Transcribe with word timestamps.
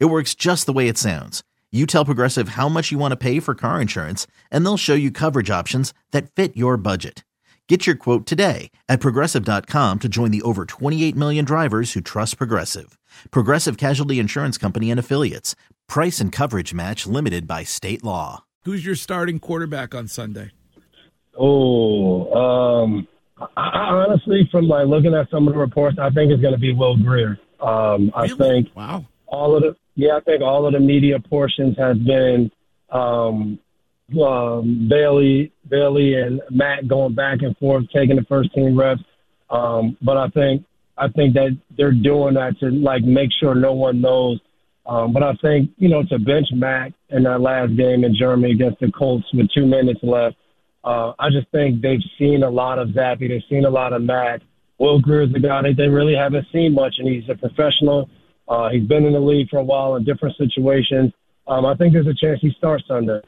It 0.00 0.06
works 0.06 0.34
just 0.34 0.66
the 0.66 0.72
way 0.72 0.88
it 0.88 0.96
sounds. 0.98 1.42
You 1.72 1.86
tell 1.86 2.04
Progressive 2.04 2.50
how 2.50 2.68
much 2.68 2.92
you 2.92 2.98
want 2.98 3.10
to 3.12 3.16
pay 3.16 3.40
for 3.40 3.54
car 3.56 3.80
insurance, 3.80 4.26
and 4.50 4.64
they'll 4.64 4.76
show 4.76 4.94
you 4.94 5.10
coverage 5.10 5.50
options 5.50 5.92
that 6.12 6.30
fit 6.30 6.56
your 6.56 6.76
budget. 6.76 7.24
Get 7.68 7.86
your 7.86 7.96
quote 7.96 8.26
today 8.26 8.70
at 8.88 9.00
progressive.com 9.00 9.98
to 10.00 10.08
join 10.08 10.30
the 10.30 10.42
over 10.42 10.66
28 10.66 11.16
million 11.16 11.44
drivers 11.44 11.94
who 11.94 12.00
trust 12.00 12.36
Progressive. 12.38 12.96
Progressive 13.30 13.76
Casualty 13.78 14.18
Insurance 14.20 14.56
Company 14.58 14.90
and 14.90 15.00
Affiliates. 15.00 15.56
Price 15.88 16.20
and 16.20 16.30
coverage 16.30 16.72
match 16.74 17.06
limited 17.06 17.46
by 17.48 17.64
state 17.64 18.04
law. 18.04 18.44
Who's 18.64 18.84
your 18.86 18.94
starting 18.96 19.40
quarterback 19.40 19.94
on 19.94 20.08
Sunday? 20.08 20.52
Oh, 21.38 22.32
um, 22.34 23.08
I, 23.56 23.60
honestly, 24.06 24.48
from 24.52 24.68
like 24.68 24.86
looking 24.86 25.14
at 25.14 25.28
some 25.30 25.48
of 25.48 25.54
the 25.54 25.58
reports, 25.60 25.96
I 26.00 26.10
think 26.10 26.30
it's 26.30 26.40
going 26.40 26.54
to 26.54 26.60
be 26.60 26.72
Will 26.72 26.96
Grier. 26.96 27.38
Um, 27.60 28.12
I 28.14 28.22
Really? 28.26 28.36
think 28.36 28.76
Wow. 28.76 29.06
All 29.26 29.56
of 29.56 29.62
the 29.62 29.76
yeah, 29.96 30.16
I 30.16 30.20
think 30.20 30.42
all 30.42 30.66
of 30.66 30.72
the 30.72 30.80
media 30.80 31.18
portions 31.20 31.76
has 31.78 31.96
been 31.98 32.50
um, 32.90 33.58
um, 34.20 34.88
Bailey, 34.90 35.52
Bailey 35.68 36.14
and 36.14 36.40
Matt 36.50 36.88
going 36.88 37.14
back 37.14 37.42
and 37.42 37.56
forth, 37.58 37.84
taking 37.94 38.16
the 38.16 38.24
first 38.28 38.52
team 38.54 38.78
reps. 38.78 39.02
Um, 39.50 39.96
but 40.02 40.16
I 40.16 40.28
think 40.28 40.64
I 40.96 41.08
think 41.08 41.34
that 41.34 41.56
they're 41.76 41.92
doing 41.92 42.34
that 42.34 42.58
to 42.60 42.70
like 42.70 43.02
make 43.02 43.30
sure 43.40 43.54
no 43.54 43.72
one 43.72 44.00
knows. 44.00 44.40
Um, 44.86 45.12
but 45.12 45.22
I 45.22 45.32
think 45.40 45.70
you 45.78 45.88
know 45.88 46.02
to 46.04 46.18
bench 46.18 46.48
Mac 46.52 46.92
in 47.10 47.22
that 47.22 47.40
last 47.40 47.76
game 47.76 48.04
in 48.04 48.14
Germany 48.14 48.52
against 48.52 48.80
the 48.80 48.90
Colts 48.92 49.26
with 49.32 49.48
two 49.52 49.66
minutes 49.66 50.00
left. 50.02 50.36
Uh, 50.82 51.12
I 51.18 51.30
just 51.30 51.48
think 51.50 51.80
they've 51.80 52.02
seen 52.18 52.42
a 52.42 52.50
lot 52.50 52.78
of 52.78 52.88
Zappe. 52.88 53.26
They've 53.26 53.42
seen 53.48 53.64
a 53.64 53.70
lot 53.70 53.92
of 53.92 54.02
Mac. 54.02 54.42
Will 54.78 55.00
Grier's 55.00 55.32
the 55.32 55.40
guy 55.40 55.62
that 55.62 55.76
they 55.76 55.88
really 55.88 56.14
haven't 56.14 56.46
seen 56.52 56.74
much, 56.74 56.96
and 56.98 57.08
he's 57.08 57.28
a 57.30 57.34
professional. 57.34 58.10
Uh, 58.48 58.68
he's 58.70 58.86
been 58.86 59.04
in 59.04 59.12
the 59.12 59.20
league 59.20 59.48
for 59.48 59.58
a 59.58 59.64
while 59.64 59.96
in 59.96 60.04
different 60.04 60.36
situations. 60.36 61.12
Um, 61.46 61.66
I 61.66 61.74
think 61.74 61.92
there's 61.92 62.06
a 62.06 62.14
chance 62.14 62.40
he 62.40 62.50
starts 62.56 62.84
Sunday. 62.86 63.20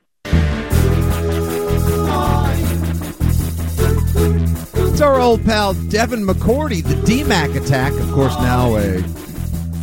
It's 4.97 5.01
our 5.03 5.21
old 5.21 5.45
pal 5.45 5.75
Devin 5.75 6.25
McCourty, 6.25 6.83
the 6.83 6.95
DMAC 6.95 7.63
attack, 7.63 7.93
of 7.93 8.11
course, 8.13 8.35
now 8.37 8.77
a 8.77 9.03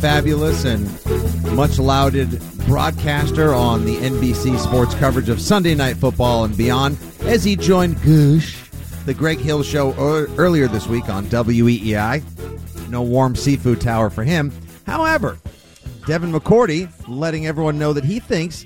fabulous 0.00 0.64
and 0.64 0.84
much 1.54 1.78
lauded 1.78 2.40
broadcaster 2.66 3.54
on 3.54 3.84
the 3.84 3.96
NBC 3.96 4.58
sports 4.58 4.94
coverage 4.96 5.28
of 5.28 5.40
Sunday 5.40 5.74
Night 5.74 5.96
Football 5.96 6.44
and 6.44 6.56
beyond, 6.56 6.98
as 7.22 7.44
he 7.44 7.54
joined 7.54 7.96
Goosh, 7.98 8.60
the 9.04 9.14
Greg 9.14 9.38
Hill 9.38 9.62
show 9.62 9.94
earlier 10.36 10.66
this 10.66 10.86
week 10.86 11.08
on 11.08 11.26
WEEI. 11.26 12.22
No 12.88 13.02
warm 13.02 13.36
seafood 13.36 13.80
tower 13.80 14.10
for 14.10 14.24
him. 14.24 14.52
However, 14.94 15.40
Devin 16.06 16.30
McCourty 16.30 16.88
letting 17.08 17.48
everyone 17.48 17.80
know 17.80 17.92
that 17.92 18.04
he 18.04 18.20
thinks 18.20 18.64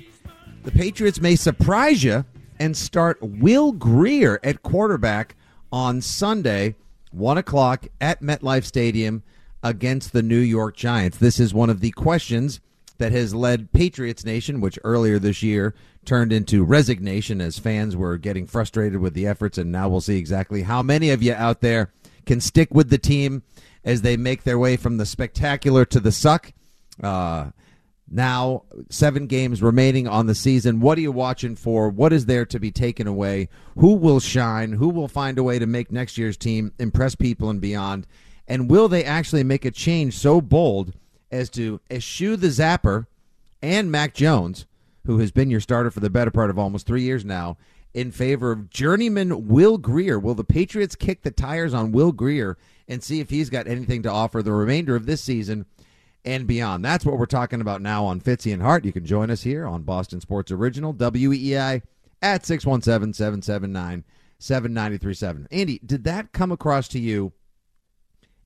the 0.61 0.69
Patriots 0.69 1.19
may 1.19 1.35
surprise 1.35 2.03
you 2.03 2.23
and 2.59 2.77
start 2.77 3.17
Will 3.19 3.71
Grier 3.71 4.39
at 4.43 4.61
quarterback 4.61 5.35
on 5.71 6.01
Sunday, 6.01 6.75
1 7.09 7.39
o'clock 7.39 7.87
at 7.99 8.21
MetLife 8.21 8.63
Stadium 8.63 9.23
against 9.63 10.13
the 10.13 10.21
New 10.21 10.37
York 10.37 10.77
Giants. 10.77 11.17
This 11.17 11.39
is 11.39 11.51
one 11.51 11.71
of 11.71 11.79
the 11.79 11.89
questions 11.89 12.59
that 12.99 13.11
has 13.11 13.33
led 13.33 13.73
Patriots 13.73 14.23
Nation, 14.23 14.61
which 14.61 14.77
earlier 14.83 15.17
this 15.17 15.41
year 15.41 15.73
turned 16.05 16.31
into 16.31 16.63
resignation 16.63 17.41
as 17.41 17.57
fans 17.57 17.95
were 17.95 18.19
getting 18.19 18.45
frustrated 18.45 18.99
with 18.99 19.15
the 19.15 19.25
efforts, 19.25 19.57
and 19.57 19.71
now 19.71 19.89
we'll 19.89 19.99
see 19.99 20.19
exactly 20.19 20.61
how 20.61 20.83
many 20.83 21.09
of 21.09 21.23
you 21.23 21.33
out 21.33 21.61
there 21.61 21.91
can 22.27 22.39
stick 22.39 22.71
with 22.71 22.91
the 22.91 22.99
team 22.99 23.41
as 23.83 24.01
they 24.01 24.17
make 24.17 24.43
their 24.43 24.59
way 24.59 24.77
from 24.77 24.97
the 24.97 25.05
spectacular 25.05 25.85
to 25.85 25.99
the 25.99 26.11
suck. 26.11 26.53
Uh, 27.01 27.51
now, 28.11 28.63
seven 28.89 29.27
games 29.27 29.61
remaining 29.61 30.07
on 30.07 30.25
the 30.25 30.33
season. 30.33 30.79
What 30.79 30.97
are 30.97 31.01
you 31.01 31.11
watching 31.11 31.55
for? 31.55 31.89
What 31.89 32.11
is 32.11 32.25
there 32.25 32.45
to 32.47 32.59
be 32.59 32.71
taken 32.71 33.05
away? 33.05 33.49
Who 33.77 33.93
will 33.93 34.19
shine? 34.19 34.73
Who 34.73 34.89
will 34.89 35.07
find 35.07 35.37
a 35.37 35.43
way 35.43 35.59
to 35.59 35.67
make 35.67 35.91
next 35.91 36.17
year's 36.17 36.37
team 36.37 36.73
impress 36.79 37.13
people 37.15 37.49
and 37.49 37.61
beyond? 37.61 38.07
And 38.47 38.69
will 38.69 38.87
they 38.87 39.03
actually 39.03 39.43
make 39.43 39.63
a 39.63 39.71
change 39.71 40.17
so 40.17 40.41
bold 40.41 40.93
as 41.31 41.51
to 41.51 41.79
eschew 41.91 42.35
the 42.35 42.47
Zapper 42.47 43.05
and 43.61 43.91
Mac 43.91 44.15
Jones, 44.15 44.65
who 45.05 45.19
has 45.19 45.31
been 45.31 45.51
your 45.51 45.59
starter 45.59 45.91
for 45.91 45.99
the 45.99 46.09
better 46.09 46.31
part 46.31 46.49
of 46.49 46.57
almost 46.57 46.87
three 46.87 47.03
years 47.03 47.23
now, 47.23 47.57
in 47.93 48.11
favor 48.11 48.51
of 48.51 48.69
journeyman 48.69 49.47
Will 49.47 49.77
Grier? 49.77 50.19
Will 50.19 50.35
the 50.35 50.43
Patriots 50.43 50.95
kick 50.95 51.23
the 51.23 51.31
tires 51.31 51.73
on 51.73 51.91
Will 51.91 52.11
Grier 52.11 52.57
and 52.87 53.03
see 53.03 53.19
if 53.19 53.29
he's 53.29 53.49
got 53.49 53.67
anything 53.67 54.03
to 54.03 54.11
offer 54.11 54.41
the 54.41 54.51
remainder 54.51 54.95
of 54.95 55.05
this 55.05 55.21
season? 55.21 55.65
and 56.25 56.47
beyond. 56.47 56.83
That's 56.83 57.05
what 57.05 57.17
we're 57.17 57.25
talking 57.25 57.61
about 57.61 57.81
now 57.81 58.05
on 58.05 58.21
Fitzy 58.21 58.53
and 58.53 58.61
Hart. 58.61 58.85
You 58.85 58.91
can 58.91 59.05
join 59.05 59.29
us 59.29 59.41
here 59.41 59.65
on 59.65 59.83
Boston 59.83 60.19
Sports 60.21 60.51
Original, 60.51 60.93
WEEI, 60.93 61.81
at 62.21 62.45
617 62.45 63.13
779 63.13 64.03
7937. 64.37 65.47
Andy, 65.51 65.79
did 65.85 66.03
that 66.03 66.31
come 66.31 66.51
across 66.51 66.87
to 66.89 66.99
you 66.99 67.31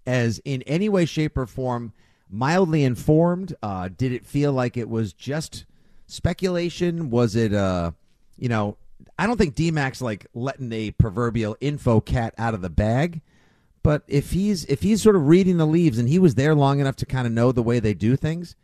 as 0.05 0.39
in 0.45 0.61
any 0.63 0.89
way, 0.89 1.05
shape, 1.05 1.37
or 1.37 1.45
form 1.45 1.93
mildly 2.29 2.83
informed? 2.83 3.55
Uh, 3.61 3.89
did 3.95 4.11
it 4.11 4.25
feel 4.25 4.51
like 4.51 4.77
it 4.77 4.89
was 4.89 5.13
just 5.13 5.65
speculation? 6.07 7.09
Was 7.09 7.35
it, 7.35 7.53
uh, 7.53 7.91
you 8.37 8.49
know, 8.49 8.77
I 9.17 9.27
don't 9.27 9.37
think 9.37 9.55
DMAX 9.55 10.01
like 10.01 10.27
letting 10.33 10.71
a 10.71 10.91
proverbial 10.91 11.55
info 11.61 12.01
cat 12.01 12.33
out 12.37 12.53
of 12.53 12.61
the 12.61 12.69
bag. 12.69 13.21
But 13.83 14.03
if 14.07 14.31
he's 14.31 14.63
if 14.65 14.81
he's 14.81 15.01
sort 15.01 15.15
of 15.15 15.27
reading 15.27 15.57
the 15.57 15.67
leaves 15.67 15.99
and 15.99 16.07
he 16.07 16.17
was 16.17 16.35
there 16.35 16.55
long 16.55 16.79
enough 16.79 16.95
to 16.97 17.05
kind 17.05 17.27
of 17.27 17.33
know 17.33 17.51
the 17.51 17.63
way 17.63 17.79
they 17.79 17.93
do 17.93 18.15
things, 18.15 18.55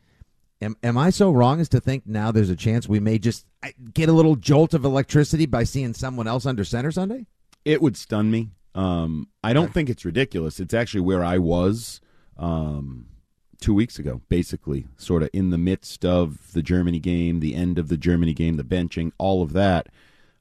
am 0.61 0.77
am 0.81 0.97
I 0.97 1.09
so 1.09 1.29
wrong 1.29 1.59
as 1.59 1.69
to 1.69 1.81
think 1.81 2.07
now 2.07 2.31
there's 2.31 2.49
a 2.49 2.55
chance 2.55 2.87
we 2.87 3.01
may 3.01 3.19
just 3.19 3.45
get 3.93 4.07
a 4.07 4.13
little 4.13 4.37
jolt 4.37 4.73
of 4.73 4.85
electricity 4.85 5.45
by 5.45 5.65
seeing 5.65 5.93
someone 5.93 6.27
else 6.27 6.45
under 6.45 6.63
center 6.63 6.91
Sunday? 6.91 7.25
It 7.65 7.81
would 7.81 7.97
stun 7.97 8.31
me. 8.31 8.51
Um, 8.73 9.27
I 9.43 9.51
don't 9.51 9.73
think 9.73 9.89
it's 9.89 10.05
ridiculous. 10.05 10.59
It's 10.59 10.73
actually 10.73 11.01
where 11.01 11.23
I 11.23 11.37
was 11.37 11.99
um, 12.37 13.07
two 13.59 13.73
weeks 13.73 13.99
ago, 13.99 14.21
basically, 14.29 14.87
sort 14.95 15.23
of 15.23 15.29
in 15.33 15.49
the 15.49 15.57
midst 15.57 16.05
of 16.05 16.53
the 16.53 16.61
Germany 16.61 16.99
game, 16.99 17.41
the 17.41 17.55
end 17.55 17.77
of 17.77 17.89
the 17.89 17.97
Germany 17.97 18.33
game, 18.33 18.55
the 18.55 18.63
benching, 18.63 19.11
all 19.17 19.41
of 19.41 19.53
that. 19.53 19.87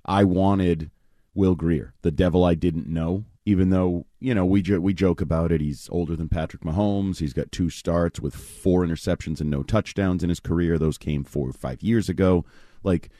I 0.08 0.24
wanted 0.24 0.90
Will 1.34 1.54
Grier, 1.54 1.94
the 2.02 2.10
devil 2.10 2.44
I 2.44 2.54
didn't 2.54 2.88
know. 2.88 3.24
Even 3.44 3.70
though 3.70 4.04
you 4.20 4.34
know 4.34 4.44
we 4.44 4.60
jo- 4.60 4.80
we 4.80 4.92
joke 4.92 5.20
about 5.20 5.52
it, 5.52 5.60
he's 5.60 5.88
older 5.90 6.16
than 6.16 6.28
Patrick 6.28 6.62
Mahomes. 6.62 7.18
He's 7.18 7.32
got 7.32 7.52
two 7.52 7.70
starts 7.70 8.20
with 8.20 8.34
four 8.34 8.84
interceptions 8.84 9.40
and 9.40 9.48
no 9.48 9.62
touchdowns 9.62 10.22
in 10.22 10.28
his 10.28 10.40
career. 10.40 10.78
Those 10.78 10.98
came 10.98 11.24
four 11.24 11.48
or 11.48 11.52
five 11.52 11.82
years 11.82 12.08
ago. 12.08 12.44
Like 12.82 13.10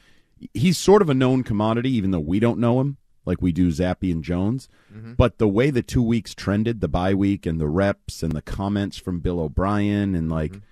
he's 0.52 0.76
sort 0.76 1.02
of 1.02 1.08
a 1.08 1.14
known 1.14 1.44
commodity, 1.44 1.90
even 1.92 2.10
though 2.10 2.18
we 2.18 2.40
don't 2.40 2.58
know 2.58 2.80
him 2.80 2.98
like 3.28 3.42
we 3.42 3.52
do 3.52 3.68
Zappe 3.68 4.10
and 4.10 4.24
Jones. 4.24 4.68
Mm-hmm. 4.92 5.12
But 5.12 5.38
the 5.38 5.46
way 5.46 5.70
the 5.70 5.82
two 5.82 6.02
weeks 6.02 6.34
trended, 6.34 6.80
the 6.80 6.88
bye 6.88 7.14
week 7.14 7.44
and 7.44 7.60
the 7.60 7.68
reps 7.68 8.22
and 8.22 8.32
the 8.32 8.42
comments 8.42 8.96
from 8.96 9.20
Bill 9.20 9.38
O'Brien 9.38 10.14
and 10.14 10.30
like 10.30 10.52
mm-hmm. 10.52 10.64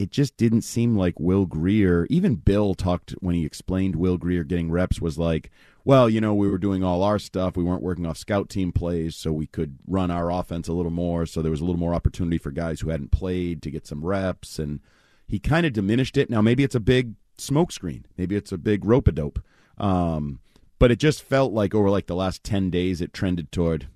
It 0.00 0.10
just 0.10 0.38
didn't 0.38 0.62
seem 0.62 0.96
like 0.96 1.20
Will 1.20 1.44
Grier. 1.44 2.06
Even 2.08 2.36
Bill 2.36 2.74
talked 2.74 3.10
when 3.20 3.34
he 3.34 3.44
explained 3.44 3.96
Will 3.96 4.16
Grier 4.16 4.44
getting 4.44 4.70
reps 4.70 4.98
was 4.98 5.18
like, 5.18 5.50
well, 5.84 6.08
you 6.08 6.22
know, 6.22 6.32
we 6.32 6.48
were 6.48 6.56
doing 6.56 6.82
all 6.82 7.02
our 7.02 7.18
stuff. 7.18 7.54
We 7.54 7.64
weren't 7.64 7.82
working 7.82 8.06
off 8.06 8.16
scout 8.16 8.48
team 8.48 8.72
plays, 8.72 9.14
so 9.14 9.30
we 9.30 9.46
could 9.46 9.76
run 9.86 10.10
our 10.10 10.32
offense 10.32 10.68
a 10.68 10.72
little 10.72 10.90
more. 10.90 11.26
So 11.26 11.42
there 11.42 11.50
was 11.50 11.60
a 11.60 11.66
little 11.66 11.78
more 11.78 11.92
opportunity 11.92 12.38
for 12.38 12.50
guys 12.50 12.80
who 12.80 12.88
hadn't 12.88 13.10
played 13.12 13.60
to 13.60 13.70
get 13.70 13.86
some 13.86 14.02
reps. 14.02 14.58
And 14.58 14.80
he 15.28 15.38
kind 15.38 15.66
of 15.66 15.74
diminished 15.74 16.16
it. 16.16 16.30
Now 16.30 16.40
maybe 16.40 16.64
it's 16.64 16.74
a 16.74 16.80
big 16.80 17.12
smokescreen. 17.36 18.04
Maybe 18.16 18.36
it's 18.36 18.52
a 18.52 18.58
big 18.58 18.86
rope 18.86 19.06
a 19.06 19.12
dope. 19.12 19.38
Um, 19.76 20.40
but 20.78 20.90
it 20.90 20.98
just 20.98 21.22
felt 21.22 21.52
like 21.52 21.74
over 21.74 21.90
like 21.90 22.06
the 22.06 22.16
last 22.16 22.42
10 22.42 22.70
days 22.70 23.02
it 23.02 23.12
trended 23.12 23.52
toward 23.52 23.88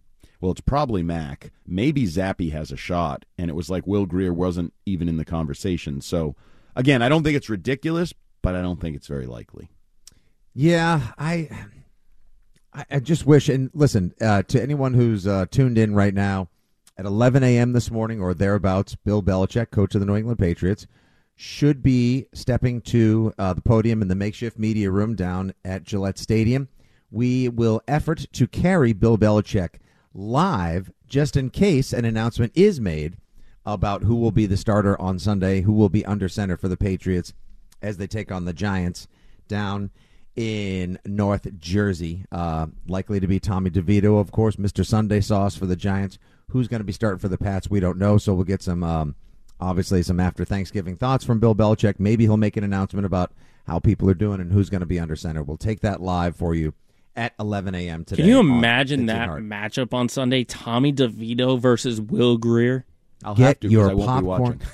well 0.45 0.53
it's 0.53 0.61
probably 0.61 1.03
mac 1.03 1.51
maybe 1.67 2.05
zappe 2.05 2.53
has 2.53 2.71
a 2.71 2.77
shot 2.77 3.25
and 3.39 3.51
it 3.51 3.55
was 3.55 3.71
like 3.71 3.87
will 3.87 4.07
grier 4.07 4.33
wasn't 4.33 4.73
even 4.85 5.09
in 5.09 5.17
the 5.17 5.25
conversation 5.25 6.01
so 6.01 6.37
again 6.77 7.03
i 7.03 7.09
don't 7.09 7.25
think 7.25 7.37
it's 7.37 7.49
ridiculous 7.49 8.13
but 8.43 8.55
i 8.55 8.63
don't 8.63 8.81
think 8.81 8.95
it's 8.95 9.07
very 9.09 9.27
likely 9.27 9.69
Yeah, 10.55 11.01
I, 11.19 11.51
I, 12.89 13.01
just 13.01 13.27
wish. 13.27 13.49
And 13.49 13.71
listen, 13.75 14.15
uh, 14.21 14.45
to 14.45 14.63
anyone 14.63 14.95
who's 14.95 15.27
uh, 15.27 15.47
tuned 15.51 15.79
in 15.79 15.95
right 15.95 16.15
now, 16.15 16.49
at 16.97 17.07
11 17.07 17.43
a.m. 17.43 17.73
this 17.73 17.91
morning 17.91 18.21
or 18.21 18.35
thereabouts, 18.35 18.95
Bill 18.95 19.21
Belichick, 19.21 19.73
coach 19.73 19.97
of 19.97 20.01
the 20.01 20.07
New 20.07 20.15
England 20.15 20.39
Patriots, 20.39 20.87
should 21.35 21.83
be 21.83 22.29
stepping 22.33 22.81
to 22.83 23.35
uh, 23.37 23.53
the 23.53 23.63
podium 23.63 24.01
in 24.01 24.07
the 24.07 24.15
makeshift 24.15 24.57
media 24.57 24.93
room 24.93 25.17
down 25.17 25.53
at 25.65 25.83
Gillette 25.83 26.19
Stadium. 26.19 26.69
We 27.11 27.49
will 27.49 27.83
effort 27.89 28.27
to 28.35 28.47
carry 28.47 28.93
Bill 28.93 29.19
Belichick 29.19 29.81
live 30.15 30.93
just 31.07 31.37
in 31.37 31.51
case 31.51 31.93
an 31.93 32.05
announcement 32.05 32.53
is 32.55 32.81
made 32.81 33.17
about 33.67 34.03
who 34.03 34.17
will 34.17 34.31
be 34.31 34.47
the 34.47 34.57
starter 34.57 35.01
on 35.01 35.19
Sunday, 35.19 35.63
who 35.63 35.73
will 35.73 35.89
be 35.89 36.05
under 36.07 36.29
center 36.29 36.57
for 36.57 36.69
the 36.69 36.77
Patriots 36.77 37.33
as 37.83 37.97
they 37.97 38.07
take 38.07 38.31
on 38.31 38.45
the 38.45 38.53
Giants 38.53 39.09
down 39.49 39.91
in 40.37 40.99
North 41.05 41.59
Jersey. 41.59 42.25
Uh, 42.31 42.67
likely 42.87 43.21
to 43.21 43.27
be 43.27 43.41
Tommy 43.41 43.71
DeVito, 43.71 44.21
of 44.21 44.33
course, 44.33 44.57
Mr. 44.57 44.85
Sunday 44.85 45.21
Sauce 45.21 45.57
for 45.57 45.67
the 45.67 45.77
Giants. 45.77 46.19
Who's 46.51 46.69
going 46.69 46.81
to 46.81 46.85
be 46.85 46.93
starting 46.93 47.19
for 47.19 47.29
the 47.29 47.39
Pats? 47.39 47.71
We 47.71 47.81
don't 47.81 47.99
know, 47.99 48.19
so 48.19 48.35
we'll 48.35 48.45
get 48.45 48.63
some, 48.63 48.85
um, 48.85 49.15
obviously, 49.61 50.03
some 50.03 50.21
after 50.21 50.45
Thanksgiving 50.45 50.97
thoughts 50.97 51.25
from 51.25 51.41
Bill 51.41 51.55
Belichick. 51.55 51.99
Maybe 51.99 52.25
he'll 52.25 52.37
make 52.37 52.57
an 52.57 52.65
announcement 52.65 53.07
about 53.07 53.33
how 53.67 53.79
people 53.79 54.11
are 54.11 54.15
doing 54.15 54.41
and 54.41 54.53
who's 54.53 54.71
going 54.71 54.81
to 54.81 54.87
be 54.87 55.01
under 55.01 55.17
center. 55.17 55.43
We'll 55.43 55.57
take 55.57 55.81
that 55.81 56.03
live 56.03 56.37
for 56.37 56.55
you 56.55 56.75
at 57.17 57.35
11 57.39 57.75
a.m. 57.75 58.05
today. 58.05 58.23
Can 58.23 58.31
you 58.31 58.41
imagine 58.41 59.07
that 59.07 59.29
Hart. 59.29 59.43
matchup 59.43 59.93
on 59.95 60.09
Sunday? 60.09 60.45
Tommy 60.45 60.93
DeVito 60.93 61.59
versus 61.59 62.01
Will 62.01 62.37
Grier. 62.39 62.85
I'll 63.25 63.35
Get 63.35 63.45
have 63.47 63.61
to 63.61 63.67
'cause 63.69 63.73
your 63.73 63.91
I 63.91 63.95
won't 63.95 64.23
be 64.23 64.27
popcorn. 64.29 64.41
watching. 64.41 64.61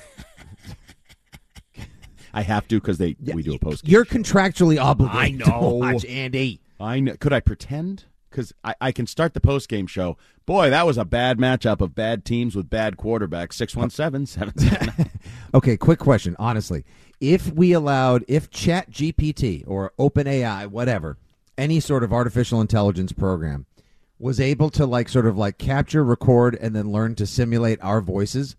I 2.33 2.43
have 2.43 2.65
to 2.69 2.79
because 2.79 2.97
they 2.97 3.17
we 3.33 3.43
do 3.43 3.55
a 3.55 3.59
post. 3.59 3.83
Game. 3.83 3.91
You're 3.91 4.05
contractually 4.05 4.81
obligated 4.81 5.43
I 5.43 5.49
know. 5.49 5.59
to 5.69 5.75
watch 5.75 6.05
Andy. 6.05 6.61
I 6.79 6.99
know. 7.01 7.15
Could 7.17 7.33
I 7.33 7.41
pretend? 7.41 8.05
Because 8.29 8.53
I, 8.63 8.73
I 8.79 8.91
can 8.93 9.05
start 9.05 9.33
the 9.33 9.41
post 9.41 9.67
game 9.67 9.85
show. 9.87 10.17
Boy, 10.45 10.69
that 10.69 10.85
was 10.85 10.97
a 10.97 11.03
bad 11.03 11.37
matchup 11.37 11.81
of 11.81 11.93
bad 11.93 12.23
teams 12.23 12.55
with 12.55 12.69
bad 12.69 12.95
quarterbacks. 12.95 13.53
Six 13.53 13.75
one 13.75 13.89
seven 13.89 14.25
seven. 14.25 14.53
Okay, 15.53 15.75
quick 15.75 15.99
question. 15.99 16.33
Honestly, 16.39 16.85
if 17.19 17.51
we 17.51 17.73
allowed, 17.73 18.23
if 18.29 18.49
Chat 18.49 18.89
GPT 18.89 19.65
or 19.67 19.91
OpenAI, 19.99 20.67
whatever, 20.67 21.17
any 21.57 21.79
sort 21.79 22.03
of 22.03 22.13
artificial 22.13 22.61
intelligence 22.61 23.11
program 23.11 23.65
was 24.19 24.39
able 24.39 24.69
to 24.69 24.85
like 24.85 25.09
sort 25.09 25.25
of 25.25 25.37
like 25.37 25.57
capture, 25.57 26.03
record, 26.03 26.55
and 26.55 26.75
then 26.75 26.91
learn 26.91 27.15
to 27.15 27.25
simulate 27.25 27.79
our 27.81 28.01
voices, 28.01 28.55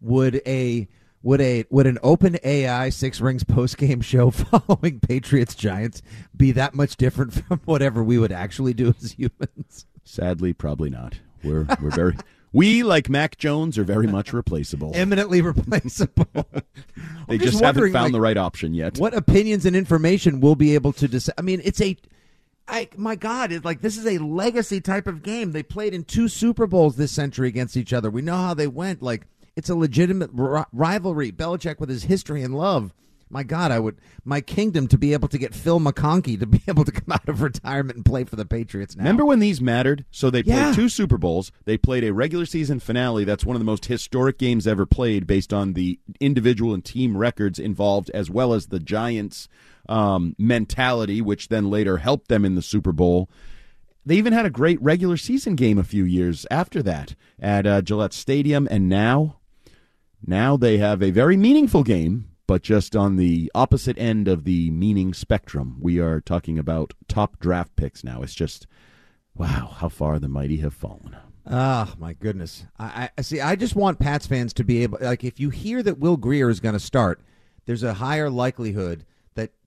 would 0.00 0.40
a 0.46 0.88
would 1.22 1.40
a 1.40 1.64
would 1.70 1.86
an 1.86 1.98
open 2.02 2.38
AI 2.44 2.88
six 2.88 3.20
rings 3.20 3.44
post 3.44 3.76
game 3.76 4.00
show 4.00 4.30
following 4.30 5.00
Patriots 5.00 5.54
Giants 5.54 6.02
be 6.36 6.52
that 6.52 6.74
much 6.74 6.96
different 6.96 7.34
from 7.34 7.60
whatever 7.64 8.02
we 8.02 8.18
would 8.18 8.32
actually 8.32 8.74
do 8.74 8.94
as 9.02 9.12
humans? 9.12 9.86
Sadly, 10.04 10.52
probably 10.52 10.88
not. 10.88 11.18
We're 11.42 11.66
we're 11.82 11.90
very 11.90 12.16
we 12.52 12.82
like 12.82 13.10
Mac 13.10 13.36
Jones 13.36 13.76
are 13.76 13.84
very 13.84 14.06
much 14.06 14.32
replaceable. 14.32 14.92
Eminently 14.94 15.42
replaceable. 15.42 16.26
they 16.34 17.34
I'm 17.34 17.38
just, 17.38 17.60
wondering, 17.60 17.62
haven't 17.62 17.92
found 17.92 18.04
like, 18.04 18.12
the 18.12 18.20
right 18.20 18.36
option 18.36 18.72
yet. 18.72 18.96
what 18.98 19.14
opinions 19.14 19.66
and 19.66 19.76
information 19.76 20.40
we'll 20.40 20.54
be 20.54 20.74
able 20.74 20.92
to 20.94 21.08
decide. 21.08 21.34
I 21.36 21.42
mean, 21.42 21.60
it's 21.64 21.80
a, 21.80 21.96
I 22.68 22.88
my 22.96 23.14
God, 23.16 23.52
it's 23.52 23.64
like 23.64 23.80
this 23.80 23.96
is 23.96 24.06
a 24.06 24.18
legacy 24.18 24.80
type 24.80 25.06
of 25.06 25.22
game. 25.22 25.52
They 25.52 25.62
played 25.62 25.94
in 25.94 26.04
two 26.04 26.28
Super 26.28 26.66
Bowls 26.66 26.96
this 26.96 27.12
century 27.12 27.48
against 27.48 27.76
each 27.76 27.92
other. 27.92 28.10
We 28.10 28.22
know 28.22 28.36
how 28.36 28.54
they 28.54 28.66
went. 28.66 29.02
Like 29.02 29.26
it's 29.54 29.70
a 29.70 29.74
legitimate 29.74 30.30
ri- 30.32 30.64
rivalry. 30.72 31.32
Belichick 31.32 31.78
with 31.80 31.88
his 31.88 32.04
history 32.04 32.42
and 32.42 32.54
love. 32.56 32.92
My 33.28 33.42
God, 33.42 33.72
I 33.72 33.80
would 33.80 33.96
my 34.24 34.40
kingdom 34.40 34.86
to 34.88 34.98
be 34.98 35.12
able 35.12 35.26
to 35.28 35.38
get 35.38 35.52
Phil 35.52 35.80
McConkey 35.80 36.38
to 36.38 36.46
be 36.46 36.62
able 36.68 36.84
to 36.84 36.92
come 36.92 37.10
out 37.12 37.28
of 37.28 37.42
retirement 37.42 37.96
and 37.96 38.04
play 38.04 38.22
for 38.22 38.36
the 38.36 38.44
Patriots 38.46 38.94
now. 38.96 39.02
Remember 39.02 39.24
when 39.24 39.40
these 39.40 39.60
mattered? 39.60 40.04
So 40.12 40.30
they 40.30 40.44
played 40.44 40.54
Yeah. 40.54 40.72
two 40.72 40.88
Super 40.88 41.18
Bowls. 41.18 41.50
They 41.64 41.76
played 41.76 42.04
a 42.04 42.12
regular 42.12 42.46
season 42.46 42.78
finale. 42.78 43.24
That's 43.24 43.44
one 43.44 43.56
of 43.56 43.60
the 43.60 43.64
most 43.64 43.86
historic 43.86 44.38
games 44.38 44.64
ever 44.66 44.86
played, 44.86 45.26
based 45.26 45.52
on 45.52 45.72
the 45.72 45.98
individual 46.20 46.72
and 46.72 46.84
team 46.84 47.16
records 47.16 47.58
involved, 47.58 48.10
as 48.10 48.30
well 48.30 48.52
as 48.52 48.66
the 48.68 48.78
Giants' 48.78 49.48
um, 49.88 50.34
mentality, 50.38 51.20
which 51.20 51.48
then 51.48 51.70
later 51.70 51.98
helped 51.98 52.28
them 52.28 52.44
in 52.44 52.54
the 52.54 52.62
Super 52.62 52.92
Bowl. 52.92 53.28
They 54.04 54.16
even 54.16 54.32
had 54.32 54.46
a 54.46 54.50
great 54.50 54.80
regular 54.80 55.16
season 55.16 55.56
game 55.56 55.78
a 55.78 55.84
few 55.84 56.04
years 56.04 56.46
after 56.50 56.82
that 56.84 57.14
at 57.40 57.66
uh, 57.66 57.82
Gillette 57.82 58.12
Stadium, 58.12 58.68
and 58.70 58.88
now, 58.88 59.38
now 60.24 60.56
they 60.56 60.78
have 60.78 61.02
a 61.02 61.10
very 61.10 61.36
meaningful 61.36 61.82
game, 61.82 62.30
but 62.46 62.62
just 62.62 62.94
on 62.94 63.16
the 63.16 63.50
opposite 63.54 63.98
end 63.98 64.28
of 64.28 64.44
the 64.44 64.70
meaning 64.70 65.12
spectrum. 65.12 65.78
We 65.80 65.98
are 65.98 66.20
talking 66.20 66.58
about 66.58 66.94
top 67.08 67.40
draft 67.40 67.74
picks 67.74 68.04
now. 68.04 68.22
It's 68.22 68.34
just 68.34 68.68
wow, 69.34 69.74
how 69.76 69.88
far 69.88 70.18
the 70.18 70.28
mighty 70.28 70.58
have 70.58 70.74
fallen. 70.74 71.16
Oh 71.48 71.92
my 71.98 72.12
goodness! 72.12 72.64
I, 72.78 73.10
I 73.16 73.22
see. 73.22 73.40
I 73.40 73.54
just 73.54 73.76
want 73.76 74.00
Pats 74.00 74.26
fans 74.26 74.52
to 74.54 74.64
be 74.64 74.82
able, 74.82 74.98
like, 75.00 75.22
if 75.22 75.38
you 75.38 75.50
hear 75.50 75.82
that 75.82 75.98
Will 75.98 76.16
Grier 76.16 76.48
is 76.48 76.58
going 76.60 76.72
to 76.72 76.80
start, 76.80 77.20
there's 77.66 77.84
a 77.84 77.94
higher 77.94 78.28
likelihood 78.30 79.04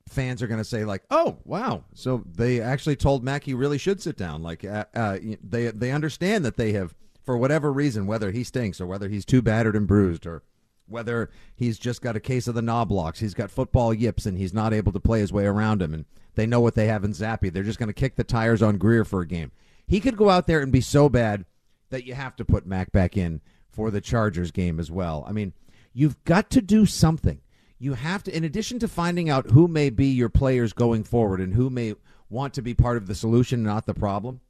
fans 0.10 0.42
are 0.42 0.48
going 0.48 0.60
to 0.60 0.66
say, 0.66 0.86
like, 0.86 1.04
"Oh, 1.10 1.38
wow!" 1.46 1.84
So 1.94 2.24
they 2.26 2.62
actually 2.62 2.96
told 2.96 3.24
Mac 3.24 3.44
he 3.44 3.54
really 3.54 3.78
should 3.78 4.02
sit 4.02 4.18
down. 4.18 4.42
Like, 4.42 4.66
uh, 4.66 4.86
uh, 4.94 5.18
they 5.44 5.68
they 5.68 5.92
understand 5.92 6.46
that 6.46 6.58
they 6.58 6.74
have, 6.74 6.96
for 7.24 7.38
whatever 7.38 7.72
reason, 7.72 8.08
whether 8.08 8.32
he 8.32 8.44
stinks 8.44 8.82
or 8.82 8.88
whether 8.88 9.10
he's 9.10 9.26
too 9.26 9.42
battered 9.42 9.76
and 9.76 9.88
bruised 9.88 10.26
or 10.26 10.44
whether 10.88 11.30
he's 11.56 11.78
just 11.78 12.02
got 12.02 12.16
a 12.16 12.20
case 12.20 12.48
of 12.48 12.56
the 12.56 12.62
knobblocks, 12.62 13.20
he's 13.20 13.34
got 13.36 13.52
football 13.52 13.94
yips, 13.94 14.26
and 14.26 14.38
he's 14.38 14.54
not 14.54 14.74
able 14.74 14.92
to 14.92 15.00
play 15.00 15.20
his 15.20 15.32
way 15.32 15.46
around 15.46 15.82
him. 15.82 15.94
And 15.94 16.06
they 16.36 16.48
know 16.48 16.60
what 16.62 16.76
they 16.76 16.88
have 16.88 17.04
in 17.04 17.14
Zappe. 17.14 17.52
They're 17.54 17.64
just 17.64 17.80
going 17.80 17.88
to 17.88 17.94
kick 17.94 18.16
the 18.16 18.24
tires 18.24 18.62
on 18.62 18.78
Grier 18.78 19.06
for 19.06 19.22
a 19.22 19.28
game. 19.28 19.52
He 19.88 20.00
could 20.00 20.18
go 20.18 20.30
out 20.30 20.48
there 20.48 20.62
and 20.62 20.72
be 20.72 20.82
so 20.82 21.10
bad 21.10 21.46
that 21.90 22.06
you 22.06 22.14
have 22.14 22.36
to 22.38 22.46
put 22.46 22.66
Mac 22.66 22.92
back 22.92 23.18
in 23.18 23.42
for 23.70 23.92
the 23.92 24.02
Chargers 24.02 24.52
game 24.52 24.80
as 24.80 24.92
well. 24.92 25.24
I 25.28 25.32
mean, 25.32 25.54
you've 25.94 26.24
got 26.24 26.50
to 26.52 26.62
do 26.62 26.86
something. 26.86 27.42
You 27.80 27.94
have 27.94 28.24
to, 28.24 28.36
in 28.36 28.44
addition 28.44 28.80
to 28.80 28.88
finding 28.88 29.30
out 29.30 29.52
who 29.52 29.68
may 29.68 29.90
be 29.90 30.08
your 30.08 30.30
players 30.30 30.74
going 30.74 31.04
forward 31.04 31.40
and 31.40 31.54
who 31.54 31.70
may 31.70 31.96
want 32.30 32.54
to 32.56 32.62
be 32.62 32.74
part 32.74 32.98
of 32.98 33.08
the 33.08 33.16
solution, 33.16 33.64
not 33.64 33.86
the 33.86 33.94
problem. 33.94 34.42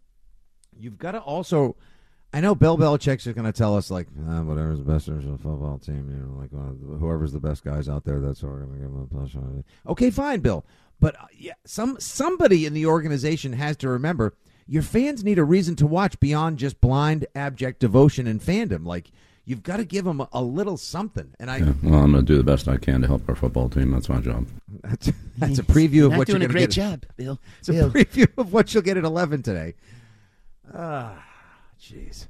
You've 0.77 0.97
got 0.97 1.11
to 1.11 1.19
also. 1.19 1.75
I 2.31 2.41
know 2.41 2.53
Bill 2.53 2.77
Belichick's 2.77 3.23
just 3.23 3.35
going 3.35 3.51
to 3.51 3.57
tell 3.57 3.75
us 3.75 3.89
like 3.89 4.07
uh, 4.07 4.41
whatever's 4.41 4.77
the 4.77 4.83
best 4.83 5.07
for 5.07 5.13
the 5.13 5.37
football 5.37 5.79
team, 5.79 6.09
you 6.09 6.17
know, 6.17 6.39
like 6.39 6.99
whoever's 6.99 7.31
the 7.31 7.39
best 7.39 7.63
guys 7.63 7.89
out 7.89 8.03
there. 8.03 8.19
That's 8.19 8.43
what 8.43 8.51
we're 8.51 8.65
going 8.65 8.73
to 8.73 8.81
give 8.81 8.91
them 8.91 9.09
a 9.11 9.21
push 9.21 9.35
on. 9.35 9.63
Okay, 9.87 10.11
fine, 10.11 10.39
Bill, 10.41 10.63
but 10.99 11.15
uh, 11.15 11.25
yeah, 11.35 11.53
some 11.65 11.99
somebody 11.99 12.67
in 12.67 12.73
the 12.73 12.85
organization 12.85 13.53
has 13.53 13.77
to 13.77 13.89
remember 13.89 14.35
your 14.67 14.83
fans 14.83 15.23
need 15.23 15.39
a 15.39 15.43
reason 15.43 15.75
to 15.77 15.87
watch 15.87 16.19
beyond 16.19 16.59
just 16.59 16.79
blind, 16.79 17.25
abject 17.33 17.79
devotion 17.79 18.27
and 18.27 18.39
fandom. 18.39 18.85
Like 18.85 19.11
you've 19.50 19.63
got 19.63 19.78
to 19.78 19.84
give 19.84 20.06
them 20.06 20.22
a, 20.22 20.30
a 20.31 20.44
little 20.44 20.78
something. 20.78 21.34
And 21.40 21.50
I 21.50 21.57
Yeah, 21.57 21.74
well, 21.81 22.01
I'm 22.01 22.12
going 22.12 22.24
to 22.24 22.34
do 22.34 22.38
the 22.38 22.44
best 22.44 22.68
I 22.68 22.78
can 22.78 23.01
to 23.01 23.07
help 23.07 23.28
our 23.28 23.36
football 23.36 23.68
team. 23.68 23.90
That's 23.90 24.07
my 24.07 24.19
job. 24.19 24.48
that's, 24.84 25.12
that's 25.38 25.57
a 25.57 25.63
preview 25.63 26.06
of 26.06 26.16
what 26.16 26.28
you're 26.30 26.38
going 26.38 26.51
to 26.51 26.60
get. 26.60 26.70
job, 26.70 27.06
Bill. 27.18 27.39
It's 27.60 27.70
a 27.70 27.74
preview 27.74 28.27
of 28.38 28.53
what 28.53 28.74
you'll 28.74 28.84
get 28.84 28.98
at 28.98 29.03
11 29.03 29.41
today. 29.41 29.74
Ah, 30.72 31.25
jeez. 31.82 32.27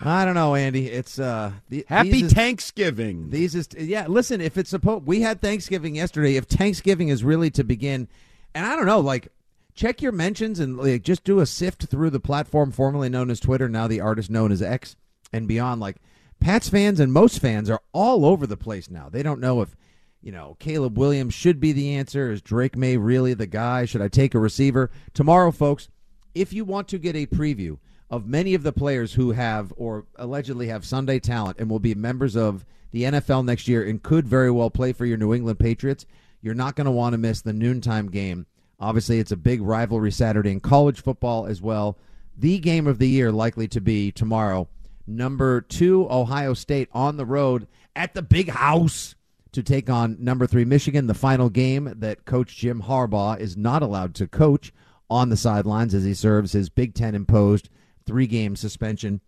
I 0.00 0.24
don't 0.24 0.34
know, 0.34 0.54
Andy. 0.54 0.86
It's 0.88 1.18
uh, 1.18 1.52
the, 1.70 1.84
Happy 1.88 2.12
these 2.12 2.22
is- 2.24 2.32
Thanksgiving. 2.34 3.30
These 3.30 3.54
is 3.54 3.68
yeah. 3.76 4.06
Listen, 4.06 4.42
if 4.42 4.58
it's 4.58 4.68
supposed, 4.68 5.06
we 5.06 5.22
had 5.22 5.40
Thanksgiving 5.40 5.96
yesterday. 5.96 6.36
If 6.36 6.44
Thanksgiving 6.44 7.08
is 7.08 7.24
really 7.24 7.50
to 7.52 7.64
begin, 7.64 8.06
and 8.54 8.66
I 8.66 8.76
don't 8.76 8.84
know, 8.84 9.00
like 9.00 9.28
check 9.74 10.02
your 10.02 10.12
mentions 10.12 10.60
and 10.60 10.76
like 10.76 11.02
just 11.02 11.24
do 11.24 11.40
a 11.40 11.46
sift 11.46 11.86
through 11.86 12.10
the 12.10 12.20
platform 12.20 12.72
formerly 12.72 13.08
known 13.08 13.30
as 13.30 13.40
Twitter, 13.40 13.70
now 13.70 13.86
the 13.86 14.02
artist 14.02 14.28
known 14.28 14.52
as 14.52 14.60
X 14.60 14.96
and 15.32 15.48
beyond. 15.48 15.80
Like 15.80 15.96
Pats 16.40 16.68
fans 16.68 17.00
and 17.00 17.12
most 17.12 17.40
fans 17.40 17.70
are 17.70 17.82
all 17.92 18.24
over 18.24 18.46
the 18.46 18.56
place 18.56 18.90
now. 18.90 19.08
They 19.08 19.22
don't 19.22 19.40
know 19.40 19.62
if 19.62 19.76
you 20.22 20.32
know 20.32 20.56
Caleb 20.58 20.98
Williams 20.98 21.34
should 21.34 21.60
be 21.60 21.72
the 21.72 21.94
answer. 21.94 22.30
Is 22.30 22.42
Drake 22.42 22.76
Maye 22.76 22.96
really 22.96 23.34
the 23.34 23.46
guy? 23.46 23.84
Should 23.84 24.02
I 24.02 24.08
take 24.08 24.34
a 24.34 24.38
receiver 24.38 24.90
tomorrow, 25.14 25.50
folks? 25.50 25.88
If 26.34 26.52
you 26.52 26.64
want 26.64 26.88
to 26.88 26.98
get 26.98 27.16
a 27.16 27.26
preview 27.26 27.78
of 28.10 28.26
many 28.26 28.54
of 28.54 28.62
the 28.62 28.72
players 28.72 29.14
who 29.14 29.32
have 29.32 29.72
or 29.76 30.06
allegedly 30.16 30.68
have 30.68 30.84
Sunday 30.84 31.18
talent 31.18 31.58
and 31.58 31.70
will 31.70 31.80
be 31.80 31.94
members 31.94 32.36
of 32.36 32.64
the 32.92 33.04
NFL 33.04 33.44
next 33.44 33.66
year 33.66 33.84
and 33.84 34.02
could 34.02 34.28
very 34.28 34.50
well 34.50 34.70
play 34.70 34.92
for 34.92 35.06
your 35.06 35.16
New 35.16 35.34
England 35.34 35.58
Patriots, 35.58 36.06
you're 36.40 36.54
not 36.54 36.76
going 36.76 36.84
to 36.84 36.90
want 36.90 37.14
to 37.14 37.18
miss 37.18 37.40
the 37.40 37.52
noontime 37.52 38.08
game. 38.10 38.46
Obviously, 38.78 39.18
it's 39.18 39.32
a 39.32 39.36
big 39.36 39.60
rivalry 39.60 40.12
Saturday 40.12 40.50
in 40.50 40.60
college 40.60 41.00
football 41.00 41.46
as 41.46 41.60
well. 41.60 41.98
The 42.36 42.58
game 42.58 42.86
of 42.86 42.98
the 42.98 43.08
year 43.08 43.32
likely 43.32 43.66
to 43.68 43.80
be 43.80 44.12
tomorrow. 44.12 44.68
Number 45.06 45.60
two, 45.60 46.06
Ohio 46.10 46.54
State 46.54 46.88
on 46.92 47.16
the 47.16 47.26
road 47.26 47.68
at 47.94 48.14
the 48.14 48.22
big 48.22 48.48
house 48.50 49.14
to 49.52 49.62
take 49.62 49.88
on 49.88 50.16
number 50.18 50.46
three, 50.46 50.64
Michigan. 50.64 51.06
The 51.06 51.14
final 51.14 51.48
game 51.48 51.92
that 51.96 52.24
Coach 52.24 52.56
Jim 52.56 52.82
Harbaugh 52.82 53.38
is 53.38 53.56
not 53.56 53.82
allowed 53.82 54.14
to 54.16 54.26
coach 54.26 54.72
on 55.08 55.28
the 55.28 55.36
sidelines 55.36 55.94
as 55.94 56.04
he 56.04 56.14
serves 56.14 56.52
his 56.52 56.68
Big 56.68 56.94
Ten 56.94 57.14
imposed 57.14 57.70
three 58.04 58.26
game 58.26 58.56
suspension. 58.56 59.20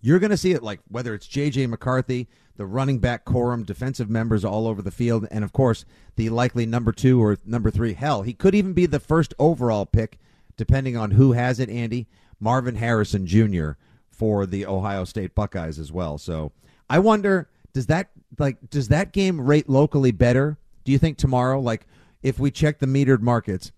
You're 0.00 0.20
going 0.20 0.30
to 0.30 0.36
see 0.36 0.52
it 0.52 0.62
like 0.62 0.80
whether 0.88 1.12
it's 1.12 1.26
J.J. 1.26 1.66
McCarthy, 1.66 2.28
the 2.56 2.66
running 2.66 3.00
back 3.00 3.24
quorum, 3.24 3.64
defensive 3.64 4.08
members 4.08 4.44
all 4.44 4.68
over 4.68 4.80
the 4.80 4.92
field, 4.92 5.26
and 5.30 5.42
of 5.42 5.52
course, 5.52 5.84
the 6.16 6.28
likely 6.30 6.66
number 6.66 6.92
two 6.92 7.20
or 7.20 7.38
number 7.44 7.70
three. 7.70 7.94
Hell, 7.94 8.22
he 8.22 8.32
could 8.34 8.54
even 8.54 8.74
be 8.74 8.86
the 8.86 9.00
first 9.00 9.34
overall 9.38 9.86
pick, 9.86 10.18
depending 10.56 10.96
on 10.96 11.12
who 11.12 11.32
has 11.32 11.58
it, 11.58 11.68
Andy. 11.68 12.06
Marvin 12.40 12.76
Harrison 12.76 13.26
Jr. 13.26 13.72
for 14.18 14.44
the 14.46 14.66
Ohio 14.66 15.04
State 15.04 15.34
Buckeyes 15.34 15.78
as 15.78 15.90
well. 15.92 16.18
So 16.18 16.52
I 16.90 16.98
wonder 16.98 17.48
Does 17.72 17.86
that 17.86 18.10
like 18.38 18.56
does 18.70 18.88
that 18.88 19.12
game 19.12 19.40
rate 19.40 19.68
locally 19.68 20.12
better? 20.12 20.58
Do 20.84 20.92
you 20.92 20.98
think 20.98 21.16
tomorrow, 21.16 21.60
like 21.60 21.86
if 22.22 22.38
we 22.38 22.50
check 22.50 22.78
the 22.78 22.86
metered 22.86 23.20
markets, 23.20 23.72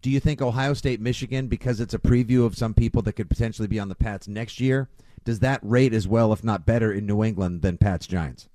do 0.00 0.10
you 0.10 0.20
think 0.20 0.42
Ohio 0.42 0.74
State, 0.74 1.00
Michigan, 1.00 1.46
because 1.46 1.80
it's 1.80 1.94
a 1.94 1.98
preview 1.98 2.44
of 2.44 2.56
some 2.56 2.74
people 2.74 3.02
that 3.02 3.14
could 3.14 3.28
potentially 3.28 3.68
be 3.68 3.78
on 3.78 3.88
the 3.88 3.94
Pats 3.94 4.26
next 4.28 4.60
year, 4.60 4.88
does 5.24 5.38
that 5.40 5.60
rate 5.62 5.94
as 5.94 6.08
well, 6.08 6.32
if 6.32 6.42
not 6.42 6.66
better, 6.66 6.92
in 6.92 7.06
New 7.06 7.22
England 7.22 7.62
than 7.62 7.78
Pats 7.78 8.06
Giants? 8.06 8.48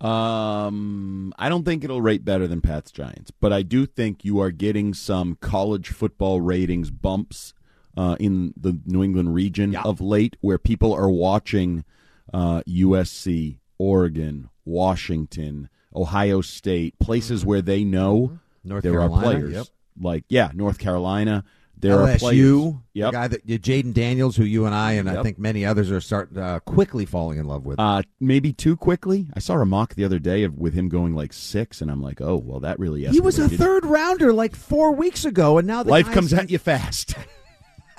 Um, 0.00 1.34
I 1.38 1.48
don't 1.48 1.64
think 1.64 1.84
it'll 1.84 2.00
rate 2.00 2.24
better 2.24 2.46
than 2.46 2.60
Pats 2.60 2.90
Giants, 2.90 3.30
but 3.30 3.52
I 3.52 3.62
do 3.62 3.84
think 3.84 4.24
you 4.24 4.40
are 4.40 4.50
getting 4.50 4.94
some 4.94 5.36
college 5.40 5.88
football 5.90 6.40
ratings 6.40 6.90
bumps 6.90 7.52
uh, 7.96 8.16
in 8.20 8.54
the 8.56 8.78
New 8.86 9.02
England 9.02 9.34
region 9.34 9.72
Yeah. 9.72 9.82
of 9.82 10.00
late, 10.00 10.36
where 10.40 10.58
people 10.58 10.92
are 10.92 11.10
watching 11.10 11.84
uh, 12.32 12.62
USC, 12.68 13.58
Oregon, 13.78 14.48
Washington, 14.64 15.68
Ohio 15.94 16.40
State, 16.40 16.98
places 16.98 17.44
where 17.44 17.62
they 17.62 17.84
know 17.84 18.28
Mm-hmm. 18.28 18.36
North 18.68 18.82
there 18.82 18.92
Carolina, 18.92 19.16
are 19.16 19.22
players 19.32 19.52
yep. 19.54 19.66
like 20.00 20.24
yeah, 20.28 20.50
North 20.52 20.78
Carolina. 20.78 21.44
There 21.78 21.98
are 21.98 22.18
players. 22.18 22.38
LSU, 22.44 22.82
Yep. 22.92 23.06
the 23.06 23.12
guy 23.12 23.28
that 23.28 23.46
Jayden 23.46 23.94
Daniels, 23.94 24.36
who 24.36 24.44
you 24.44 24.66
and 24.66 24.74
I 24.74 24.92
and 24.92 25.08
I 25.08 25.22
think 25.22 25.38
many 25.38 25.64
others 25.64 25.90
are 25.90 26.00
starting 26.02 26.36
uh, 26.36 26.60
quickly 26.60 27.06
falling 27.06 27.38
in 27.38 27.46
love 27.46 27.64
with. 27.64 27.80
Uh, 27.80 28.02
maybe 28.20 28.52
too 28.52 28.76
quickly. 28.76 29.28
I 29.32 29.38
saw 29.38 29.54
a 29.54 29.64
mock 29.64 29.94
the 29.94 30.04
other 30.04 30.18
day 30.18 30.42
of 30.42 30.58
with 30.58 30.74
him 30.74 30.90
going 30.90 31.14
like 31.14 31.32
six, 31.32 31.80
and 31.80 31.90
I'm 31.90 32.02
like, 32.02 32.20
oh 32.20 32.36
well, 32.36 32.60
that 32.60 32.78
really. 32.78 33.06
he 33.06 33.18
was 33.20 33.38
a 33.38 33.48
third 33.48 33.86
rounder 33.86 34.30
like 34.34 34.54
four 34.54 34.92
weeks 34.92 35.24
ago, 35.24 35.56
and 35.56 35.66
now 35.66 35.82
the 35.82 35.90
Life 35.90 36.12
comes 36.12 36.34
at 36.34 36.50
you 36.50 36.58
fast. 36.58 37.14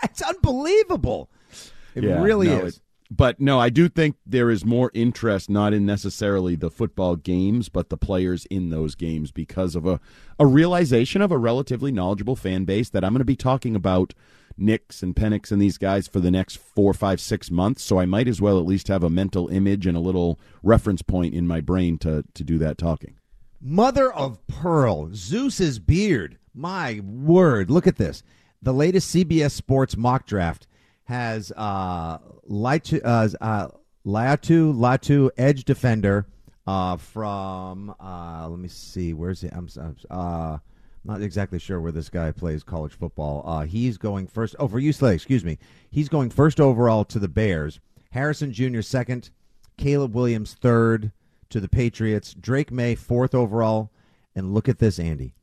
It's 0.03 0.21
unbelievable. 0.21 1.29
It 1.95 2.03
Yeah, 2.03 2.21
really 2.21 2.47
no, 2.47 2.65
is. 2.65 2.77
it- 2.77 2.81
but 3.13 3.41
no, 3.41 3.59
I 3.59 3.69
do 3.69 3.89
think 3.89 4.15
there 4.25 4.49
is 4.49 4.63
more 4.63 4.89
interest 4.93 5.49
not 5.49 5.73
in 5.73 5.85
necessarily 5.85 6.55
the 6.55 6.71
football 6.71 7.17
games, 7.17 7.67
but 7.67 7.89
the 7.89 7.97
players 7.97 8.45
in 8.45 8.69
those 8.69 8.95
games 8.95 9.31
because 9.33 9.75
of 9.75 9.85
a, 9.85 9.99
a 10.39 10.45
realization 10.45 11.21
of 11.21 11.29
a 11.29 11.37
relatively 11.37 11.91
knowledgeable 11.91 12.37
fan 12.37 12.63
base 12.63 12.89
that 12.89 13.03
I'm 13.03 13.11
going 13.11 13.19
to 13.19 13.25
be 13.25 13.35
talking 13.35 13.75
about 13.75 14.13
Nix 14.57 15.03
and 15.03 15.13
Penix 15.13 15.51
and 15.51 15.61
these 15.61 15.77
guys 15.77 16.07
for 16.07 16.21
the 16.21 16.31
next 16.31 16.55
four, 16.57 16.93
five, 16.93 17.19
six 17.19 17.51
months. 17.51 17.83
So 17.83 17.99
I 17.99 18.05
might 18.05 18.29
as 18.29 18.39
well 18.39 18.57
at 18.57 18.65
least 18.65 18.87
have 18.87 19.03
a 19.03 19.09
mental 19.09 19.49
image 19.49 19.85
and 19.85 19.97
a 19.97 20.01
little 20.01 20.39
reference 20.63 21.01
point 21.01 21.33
in 21.33 21.45
my 21.45 21.59
brain 21.59 21.97
to, 21.99 22.23
to 22.33 22.43
do 22.45 22.57
that 22.59 22.77
talking. 22.77 23.15
Mother 23.59 24.11
of 24.13 24.45
pearl, 24.47 25.09
Zeus's 25.13 25.79
beard. 25.79 26.37
My 26.53 27.01
word, 27.03 27.69
look 27.69 27.87
at 27.87 27.97
this. 27.97 28.23
The 28.61 28.73
latest 28.73 29.13
CBS 29.15 29.51
Sports 29.51 29.97
mock 29.97 30.27
draft 30.27 30.67
has 31.05 31.51
uh, 31.57 32.19
Laitu, 32.47 33.01
uh, 33.03 33.27
uh, 33.41 33.69
Laiatu 34.05 34.73
Latu 34.73 35.29
edge 35.37 35.65
defender 35.65 36.27
uh, 36.67 36.97
from. 36.97 37.93
Uh, 37.99 38.47
let 38.47 38.59
me 38.59 38.67
see. 38.67 39.13
Where's 39.13 39.41
he? 39.41 39.47
I'm, 39.49 39.67
I'm 39.79 39.95
uh, 40.09 40.57
not 41.03 41.21
exactly 41.21 41.59
sure 41.59 41.81
where 41.81 41.91
this 41.91 42.09
guy 42.09 42.31
plays 42.31 42.63
college 42.63 42.93
football. 42.93 43.43
Uh, 43.45 43.63
he's 43.63 43.97
going 43.97 44.27
first. 44.27 44.55
Oh, 44.59 44.67
for 44.67 44.79
UCLA, 44.79 45.13
excuse 45.13 45.43
me. 45.43 45.57
He's 45.89 46.09
going 46.09 46.29
first 46.29 46.59
overall 46.59 47.03
to 47.05 47.19
the 47.19 47.27
Bears. 47.27 47.79
Harrison 48.11 48.51
Jr. 48.53 48.81
second. 48.81 49.31
Caleb 49.77 50.13
Williams 50.13 50.53
third 50.53 51.11
to 51.49 51.59
the 51.59 51.69
Patriots. 51.69 52.35
Drake 52.35 52.71
Maye 52.71 52.95
fourth 52.95 53.33
overall. 53.33 53.91
And 54.35 54.53
look 54.53 54.69
at 54.69 54.79
this, 54.79 54.99
Andy. 54.99 55.33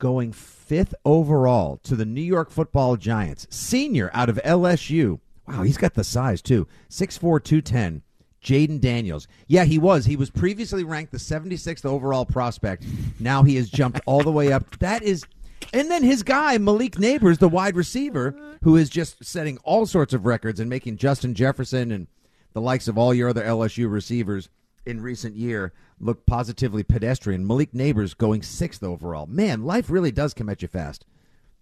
Going 0.00 0.32
fifth 0.32 0.94
overall 1.04 1.76
to 1.82 1.94
the 1.94 2.06
New 2.06 2.22
York 2.22 2.50
football 2.50 2.96
Giants. 2.96 3.46
Senior 3.50 4.10
out 4.14 4.30
of 4.30 4.40
LSU. 4.42 5.20
Wow, 5.46 5.62
he's 5.62 5.76
got 5.76 5.92
the 5.92 6.02
size 6.02 6.40
too. 6.40 6.66
6'4, 6.88 7.44
210. 7.44 8.02
Jayden 8.42 8.80
Daniels. 8.80 9.28
Yeah, 9.46 9.64
he 9.64 9.78
was. 9.78 10.06
He 10.06 10.16
was 10.16 10.30
previously 10.30 10.84
ranked 10.84 11.12
the 11.12 11.18
76th 11.18 11.84
overall 11.84 12.24
prospect. 12.24 12.86
Now 13.18 13.42
he 13.42 13.56
has 13.56 13.68
jumped 13.68 14.00
all 14.06 14.22
the 14.22 14.32
way 14.32 14.50
up. 14.50 14.78
That 14.78 15.02
is. 15.02 15.26
And 15.74 15.90
then 15.90 16.02
his 16.02 16.22
guy, 16.22 16.56
Malik 16.56 16.92
Nabers, 16.92 17.38
the 17.38 17.50
wide 17.50 17.76
receiver, 17.76 18.34
who 18.62 18.76
is 18.76 18.88
just 18.88 19.22
setting 19.22 19.58
all 19.64 19.84
sorts 19.84 20.14
of 20.14 20.24
records 20.24 20.60
and 20.60 20.70
making 20.70 20.96
Justin 20.96 21.34
Jefferson 21.34 21.92
and 21.92 22.06
the 22.54 22.62
likes 22.62 22.88
of 22.88 22.96
all 22.96 23.12
your 23.12 23.28
other 23.28 23.44
LSU 23.44 23.90
receivers 23.90 24.48
in 24.86 25.00
recent 25.00 25.36
year 25.36 25.72
look 25.98 26.26
positively 26.26 26.82
pedestrian. 26.82 27.46
Malik 27.46 27.72
Nabers 27.72 28.16
going 28.16 28.42
sixth 28.42 28.82
overall. 28.82 29.26
Man, 29.26 29.64
life 29.64 29.90
really 29.90 30.10
does 30.10 30.34
come 30.34 30.48
at 30.48 30.62
you 30.62 30.68
fast. 30.68 31.04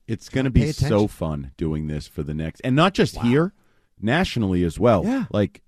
It's 0.06 0.28
going 0.28 0.44
to 0.44 0.50
be 0.50 0.62
attention. 0.62 0.88
so 0.88 1.06
fun 1.06 1.52
doing 1.56 1.86
this 1.86 2.06
for 2.08 2.22
the 2.22 2.32
next, 2.34 2.60
and 2.64 2.74
not 2.74 2.94
just 2.94 3.18
here, 3.18 3.52
nationally 4.00 4.64
as 4.64 4.78
well. 4.78 5.04
Yeah. 5.04 5.26
Like, 5.30 5.62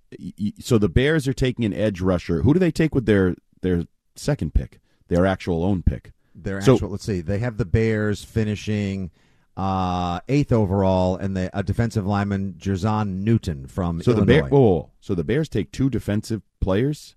so 0.59 0.79
the 0.79 0.89
Bears 0.89 1.29
are 1.29 1.35
taking 1.35 1.65
an 1.65 1.75
edge 1.75 2.01
rusher. 2.01 2.43
Who 2.43 2.55
do 2.55 2.59
they 2.59 2.71
take 2.71 2.95
with 2.95 3.05
their 3.07 3.35
their 3.61 3.85
second 4.17 4.55
pick, 4.55 4.81
their 5.09 5.27
actual 5.27 5.63
own 5.65 5.83
pick? 5.83 6.13
Their 6.35 6.63
So- 6.63 6.75
actual, 6.75 6.89
let's 6.91 7.05
see, 7.05 7.21
they 7.21 7.39
have 7.41 7.59
the 7.59 7.67
Bears 7.67 8.25
finishing 8.25 9.11
uh, 9.59 10.21
eighth 10.29 10.53
overall, 10.53 11.17
and 11.17 11.37
the 11.37 11.51
a 11.53 11.63
defensive 11.63 12.07
lineman 12.07 12.55
Jer'Zhan 12.57 13.23
Newton 13.23 13.67
from 13.67 14.01
So 14.01 14.13
the 14.13 14.19
Illinois. 14.23 14.41
Bear, 14.43 14.49
whoa, 14.49 14.59
whoa, 14.61 14.71
whoa. 14.79 14.91
so 15.01 15.15
the 15.15 15.25
Bears 15.25 15.51
take 15.51 15.71
two 15.71 15.91
defensive 15.91 16.41
players. 16.61 17.15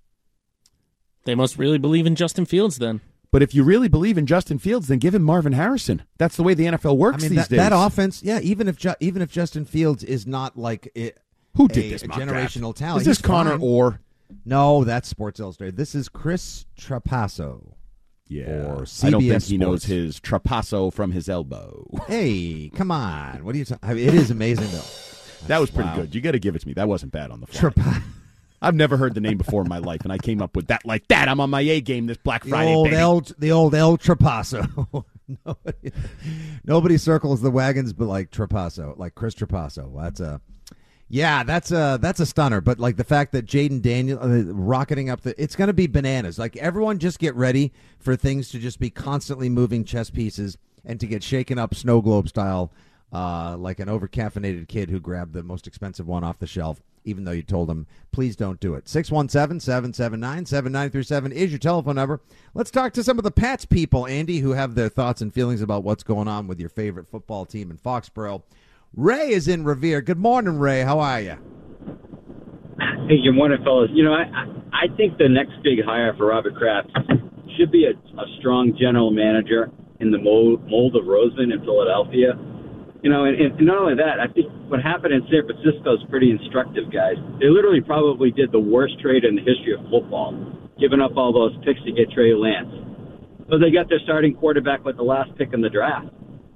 They 1.26 1.36
must 1.36 1.58
really 1.58 1.78
believe 1.78 2.06
in 2.06 2.16
Justin 2.16 2.46
Fields 2.46 2.78
then. 2.78 3.02
But 3.32 3.42
if 3.42 3.56
you 3.56 3.64
really 3.64 3.88
believe 3.88 4.18
in 4.18 4.26
Justin 4.28 4.60
Fields, 4.60 4.88
then 4.88 5.00
give 5.00 5.16
him 5.16 5.24
Marvin 5.24 5.54
Harrison. 5.54 6.04
That's 6.20 6.36
the 6.38 6.44
way 6.44 6.54
the 6.54 6.66
NFL 6.66 6.92
I 6.92 6.94
works 6.94 7.24
mean 7.24 7.32
these 7.32 7.40
that, 7.40 7.50
days. 7.50 7.58
that 7.58 7.72
offense, 7.74 8.22
yeah. 8.22 8.40
Even 8.42 8.68
if 8.68 8.78
Ju- 8.78 8.94
even 9.00 9.22
if 9.24 9.32
Justin 9.32 9.66
Fields 9.66 10.04
is 10.04 10.28
not 10.28 10.56
like 10.58 10.92
it, 10.94 11.18
Who 11.56 11.68
did 11.68 11.86
a 11.86 11.90
this 11.92 12.06
mock 12.06 12.18
draft? 12.22 12.32
generational 12.56 12.76
talent, 12.76 13.02
Is 13.02 13.08
this 13.08 13.18
he's 13.18 13.26
Connor 13.26 13.52
fine. 13.52 13.62
Orr? 13.62 14.00
No, 14.46 14.84
that's 14.84 15.08
Sports 15.08 15.40
Illustrated. 15.40 15.78
This 15.78 15.96
is 15.96 16.10
Chris 16.10 16.66
Trapasso. 16.80 17.74
Yeah, 18.28 18.44
Or 18.46 18.86
I 19.04 19.10
don't 19.10 19.22
think 19.22 19.34
CBS 19.34 19.50
he 19.50 19.58
knows 19.58 19.84
his 19.86 20.20
trapasso 20.20 20.92
from 20.94 21.12
his 21.12 21.28
elbow. 21.30 21.88
Hey, 22.08 22.72
come 22.74 22.90
on! 22.92 23.44
What 23.44 23.54
are 23.54 23.58
you? 23.58 23.66
Ta- 23.66 23.78
I 23.84 23.94
mean, 23.94 24.08
it 24.08 24.14
is 24.14 24.32
amazing 24.32 24.68
though. 24.72 25.48
That 25.48 25.60
was 25.60 25.70
pretty 25.72 25.90
Wow. 25.90 25.96
good. 25.98 26.16
You 26.16 26.22
got 26.22 26.32
to 26.32 26.40
give 26.40 26.56
it 26.56 26.60
to 26.62 26.68
me. 26.68 26.74
That 26.74 26.88
wasn't 26.88 27.12
bad 27.12 27.32
on 27.32 27.42
the 27.42 27.48
fly. 27.48 27.70
Trapa- 27.72 28.02
I've 28.64 28.76
never 28.76 28.96
heard 28.96 29.14
the 29.14 29.22
name 29.22 29.38
before 29.38 29.62
in 29.62 29.68
my 29.68 29.80
life, 29.80 30.02
and 30.04 30.12
I 30.12 30.18
came 30.18 30.42
up 30.42 30.56
with 30.56 30.68
that 30.68 30.86
like 30.86 31.08
that. 31.10 31.28
I'm 31.28 31.42
on 31.42 31.50
my 31.50 31.62
A 31.62 31.82
game 31.82 32.08
this 32.08 32.18
Black 32.18 32.44
the 32.44 32.52
Friday, 32.52 32.74
old. 32.74 32.94
El, 32.94 33.22
the 33.38 33.52
old 33.52 33.76
El 33.76 33.98
Trapasso. 33.98 35.06
nobody, 35.46 35.92
nobody 36.64 36.98
circles 36.98 37.42
the 37.42 37.52
wagons, 37.52 37.92
but 37.92 38.06
like 38.06 38.32
Trapasso, 38.32 38.98
like 38.98 39.16
Chris 39.16 39.36
Trapasso. 39.36 40.02
That's 40.02 40.22
a, 40.22 40.40
yeah, 41.10 41.44
that's 41.44 41.72
a 41.72 42.00
that's 42.02 42.22
a 42.22 42.26
stunner. 42.26 42.62
But 42.62 42.80
like 42.80 42.96
the 42.96 43.04
fact 43.04 43.34
that 43.34 43.46
Jayden 43.46 43.82
Daniel 43.82 44.18
uh, 44.22 44.54
rocketing 44.54 45.10
up 45.10 45.22
the, 45.22 45.42
it's 45.42 45.58
going 45.58 45.68
to 45.68 45.74
be 45.74 45.88
bananas. 45.88 46.40
Like 46.40 46.56
everyone, 46.56 47.00
just 47.00 47.20
get 47.20 47.36
ready 47.36 47.74
for 48.00 48.16
things 48.16 48.50
to 48.52 48.60
just 48.60 48.80
be 48.80 48.90
constantly 48.90 49.50
moving 49.50 49.84
chess 49.84 50.10
pieces 50.10 50.58
and 50.86 51.02
to 51.02 51.08
get 51.08 51.22
shaken 51.22 51.60
up 51.60 51.76
snow 51.76 52.02
globe 52.02 52.30
style, 52.30 52.72
uh, 53.12 53.58
like 53.58 53.82
an 53.82 53.90
over 53.90 54.08
caffeinated 54.08 54.70
kid 54.70 54.90
who 54.90 55.02
grabbed 55.02 55.34
the 55.34 55.44
most 55.44 55.68
expensive 55.68 56.08
one 56.08 56.24
off 56.24 56.40
the 56.40 56.48
shelf. 56.48 56.82
Even 57.06 57.24
though 57.24 57.32
you 57.32 57.44
told 57.44 57.70
them, 57.70 57.88
please 58.12 58.36
don't 58.36 58.60
do 58.60 58.76
it. 58.76 58.88
617 58.88 59.60
779 59.60 60.46
7937 60.46 61.32
is 61.32 61.52
your 61.52 61.60
telephone 61.60 61.96
number. 61.96 62.22
Let's 62.54 62.72
talk 62.72 62.94
to 62.94 63.04
some 63.04 63.18
of 63.18 63.24
the 63.24 63.32
Pats 63.32 63.66
people, 63.66 64.08
Andy, 64.08 64.40
who 64.40 64.52
have 64.52 64.76
their 64.76 64.90
thoughts 64.90 65.22
and 65.22 65.34
feelings 65.34 65.62
about 65.62 65.84
what's 65.84 66.04
going 66.04 66.28
on 66.28 66.48
with 66.48 66.60
your 66.60 66.70
favorite 66.70 67.10
football 67.10 67.46
team 67.46 67.72
in 67.72 67.78
Foxborough. 67.78 68.44
Ray 68.96 69.30
is 69.30 69.48
in 69.48 69.64
Revere. 69.64 70.02
Good 70.02 70.20
morning, 70.20 70.60
Ray. 70.60 70.82
How 70.82 71.00
are 71.00 71.22
you? 71.22 71.38
Hey, 73.10 73.22
good 73.22 73.34
morning, 73.34 73.58
fellas. 73.64 73.90
You 73.94 74.04
know, 74.04 74.14
I 74.14 74.24
I 74.72 74.96
think 74.96 75.18
the 75.18 75.30
next 75.30 75.54
big 75.64 75.84
hire 75.84 76.14
for 76.18 76.28
Robert 76.28 76.56
Kraft 76.56 76.90
should 77.58 77.72
be 77.72 77.86
a, 77.86 77.92
a 77.92 78.26
strong 78.40 78.76
general 78.80 79.12
manager 79.12 79.72
in 80.00 80.12
the 80.12 80.18
mold, 80.18 80.68
mold 80.70 80.96
of 80.96 81.04
Roseman 81.06 81.54
in 81.54 81.60
Philadelphia. 81.64 82.34
You 83.04 83.12
know, 83.12 83.26
and, 83.26 83.36
and 83.36 83.68
not 83.68 83.78
only 83.78 83.96
that, 84.00 84.24
I 84.24 84.32
think 84.32 84.48
what 84.72 84.82
happened 84.82 85.14
in 85.14 85.28
San 85.28 85.44
Francisco 85.44 86.00
is 86.00 86.04
pretty 86.10 86.32
instructive, 86.32 86.88
guys. 86.88 87.20
They 87.38 87.52
literally 87.52 87.82
probably 87.82 88.32
did 88.32 88.52
the 88.56 88.64
worst 88.64 88.96
trade 89.04 89.28
in 89.28 89.36
the 89.36 89.44
history 89.44 89.76
of 89.76 89.84
football, 89.92 90.32
giving 90.80 91.04
up 91.04 91.20
all 91.20 91.36
those 91.36 91.52
picks 91.68 91.84
to 91.84 91.92
get 91.92 92.10
Trey 92.16 92.34
Lance. 92.34 92.72
But 93.52 93.60
they 93.60 93.76
got 93.76 93.92
their 93.92 94.00
starting 94.08 94.34
quarterback 94.34 94.86
with 94.88 94.96
the 94.96 95.04
last 95.04 95.36
pick 95.38 95.52
in 95.52 95.60
the 95.60 95.70
draft. 95.70 96.08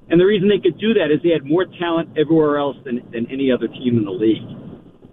And 0.10 0.22
the 0.22 0.26
reason 0.26 0.48
they 0.48 0.64
could 0.64 0.80
do 0.80 0.96
that 0.96 1.12
is 1.12 1.20
they 1.22 1.36
had 1.36 1.44
more 1.44 1.66
talent 1.84 2.16
everywhere 2.16 2.58
else 2.58 2.78
than, 2.86 3.04
than 3.12 3.28
any 3.30 3.52
other 3.52 3.68
team 3.68 4.00
in 4.00 4.06
the 4.06 4.16
league. 4.16 4.48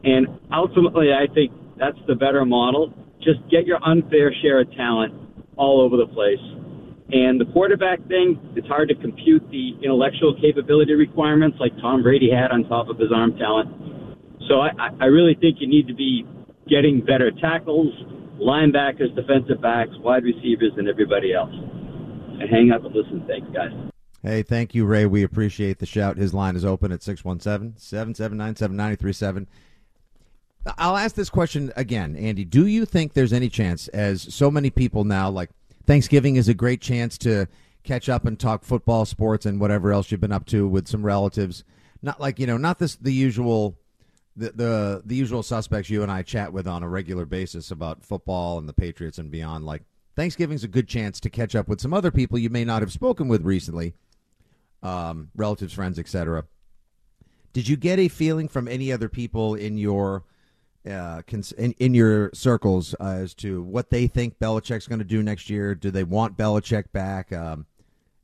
And 0.05 0.39
ultimately, 0.55 1.11
I 1.11 1.27
think 1.35 1.51
that's 1.77 1.99
the 2.07 2.15
better 2.15 2.45
model. 2.45 2.95
Just 3.19 3.43
get 3.51 3.67
your 3.67 3.83
unfair 3.83 4.33
share 4.41 4.61
of 4.61 4.71
talent 4.79 5.15
all 5.57 5.81
over 5.81 5.97
the 5.97 6.07
place. 6.07 6.39
And 7.13 7.39
the 7.41 7.45
quarterback 7.53 7.99
thing, 8.09 8.41
it's 8.57 8.67
hard 8.67 8.89
to 8.89 8.95
compute 8.95 9.43
the 9.51 9.77
intellectual 9.83 10.35
capability 10.41 10.95
requirements 10.95 11.59
like 11.61 11.73
Tom 11.81 12.03
Brady 12.03 12.31
had 12.31 12.51
on 12.51 12.65
top 12.65 12.89
of 12.89 12.99
his 12.99 13.13
arm 13.15 13.37
talent. 13.37 13.69
So 14.49 14.61
I, 14.61 14.71
I- 15.01 15.07
really 15.07 15.35
think 15.39 15.59
you 15.61 15.69
need 15.69 15.87
to 15.89 15.95
be 15.95 16.27
getting 16.69 17.01
better 17.05 17.31
tackles, 17.31 17.93
linebackers, 18.41 19.15
defensive 19.15 19.61
backs, 19.61 19.91
wide 19.99 20.25
receivers, 20.25 20.73
and 20.77 20.89
everybody 20.89 21.35
else. 21.35 21.53
And 21.53 22.49
hang 22.51 22.73
up 22.73 22.85
and 22.85 22.95
listen. 22.95 23.23
Thanks, 23.29 23.47
guys. 23.55 23.71
Hey, 24.23 24.43
thank 24.43 24.75
you, 24.75 24.87
Ray. 24.87 25.05
We 25.05 25.23
appreciate 25.23 25.79
the 25.79 25.87
shout. 25.87 26.17
His 26.17 26.33
line 26.33 26.57
is 26.57 26.65
open 26.65 26.91
at 26.91 27.03
617 27.03 27.79
779 27.79 28.57
7937. 28.57 29.47
I'll 30.79 30.97
ask 30.97 31.15
this 31.15 31.29
question 31.29 31.71
again, 31.77 32.17
Andy. 32.17 32.45
Do 32.45 32.67
you 32.67 32.87
think 32.87 33.13
there's 33.13 33.35
any 33.35 33.51
chance, 33.51 33.89
as 33.89 34.35
so 34.35 34.51
many 34.51 34.71
people 34.71 35.05
now, 35.05 35.29
like 35.29 35.51
Thanksgiving 35.87 36.37
is 36.37 36.49
a 36.49 36.55
great 36.55 36.81
chance 36.81 37.19
to 37.19 37.47
catch 37.83 38.09
up 38.09 38.25
and 38.25 38.39
talk 38.39 38.65
football, 38.65 39.05
sports, 39.05 39.47
and 39.47 39.61
whatever 39.61 39.93
else 39.93 40.11
you've 40.11 40.21
been 40.21 40.33
up 40.33 40.47
to 40.47 40.67
with 40.67 40.89
some 40.89 41.05
relatives? 41.05 41.65
Not 42.03 42.21
like 42.21 42.39
you 42.39 42.47
know, 42.47 42.57
not 42.57 42.79
this 42.79 42.97
the 42.97 43.13
usual, 43.13 43.79
the 44.37 44.51
the 44.51 45.03
the 45.05 45.15
usual 45.15 45.43
suspects 45.43 45.91
you 45.91 46.03
and 46.03 46.11
I 46.11 46.23
chat 46.23 46.53
with 46.53 46.67
on 46.67 46.83
a 46.83 46.89
regular 46.89 47.27
basis 47.27 47.71
about 47.71 48.05
football 48.05 48.59
and 48.59 48.69
the 48.69 48.73
Patriots 48.73 49.19
and 49.19 49.31
beyond. 49.31 49.65
Like 49.65 49.83
Thanksgiving's 50.17 50.65
a 50.65 50.69
good 50.69 50.89
chance 50.89 51.21
to 51.21 51.31
catch 51.31 51.55
up 51.55 51.69
with 51.69 51.81
some 51.81 51.95
other 51.95 52.11
people 52.11 52.39
you 52.39 52.51
may 52.51 52.65
not 52.65 52.83
have 52.83 52.93
spoken 52.93 53.29
with 53.29 53.43
recently, 53.43 53.95
um, 54.83 55.31
relatives, 55.35 55.73
friends, 55.73 55.99
etc. 55.99 56.45
Did 57.53 57.69
you 57.69 57.77
get 57.77 57.99
a 57.99 58.09
feeling 58.09 58.49
from 58.49 58.67
any 58.67 58.91
other 58.93 59.09
people 59.09 59.55
in 59.55 59.79
your 59.79 60.25
uh, 60.89 61.23
in, 61.57 61.73
in 61.73 61.95
your 61.95 62.31
circles 62.35 62.95
uh, 63.01 63.05
as 63.05 63.35
to 63.35 63.63
what 63.63 63.91
they 63.91 64.07
think 64.07 64.39
Belichick's 64.39 64.87
going 64.87 64.99
to 64.99 65.05
do 65.05 65.23
next 65.23 65.49
year? 65.49 65.75
Do 65.75 65.91
they 65.91 66.05
want 66.05 66.37
Belichick 66.37 66.93
back? 66.93 67.33
Um, 67.33 67.67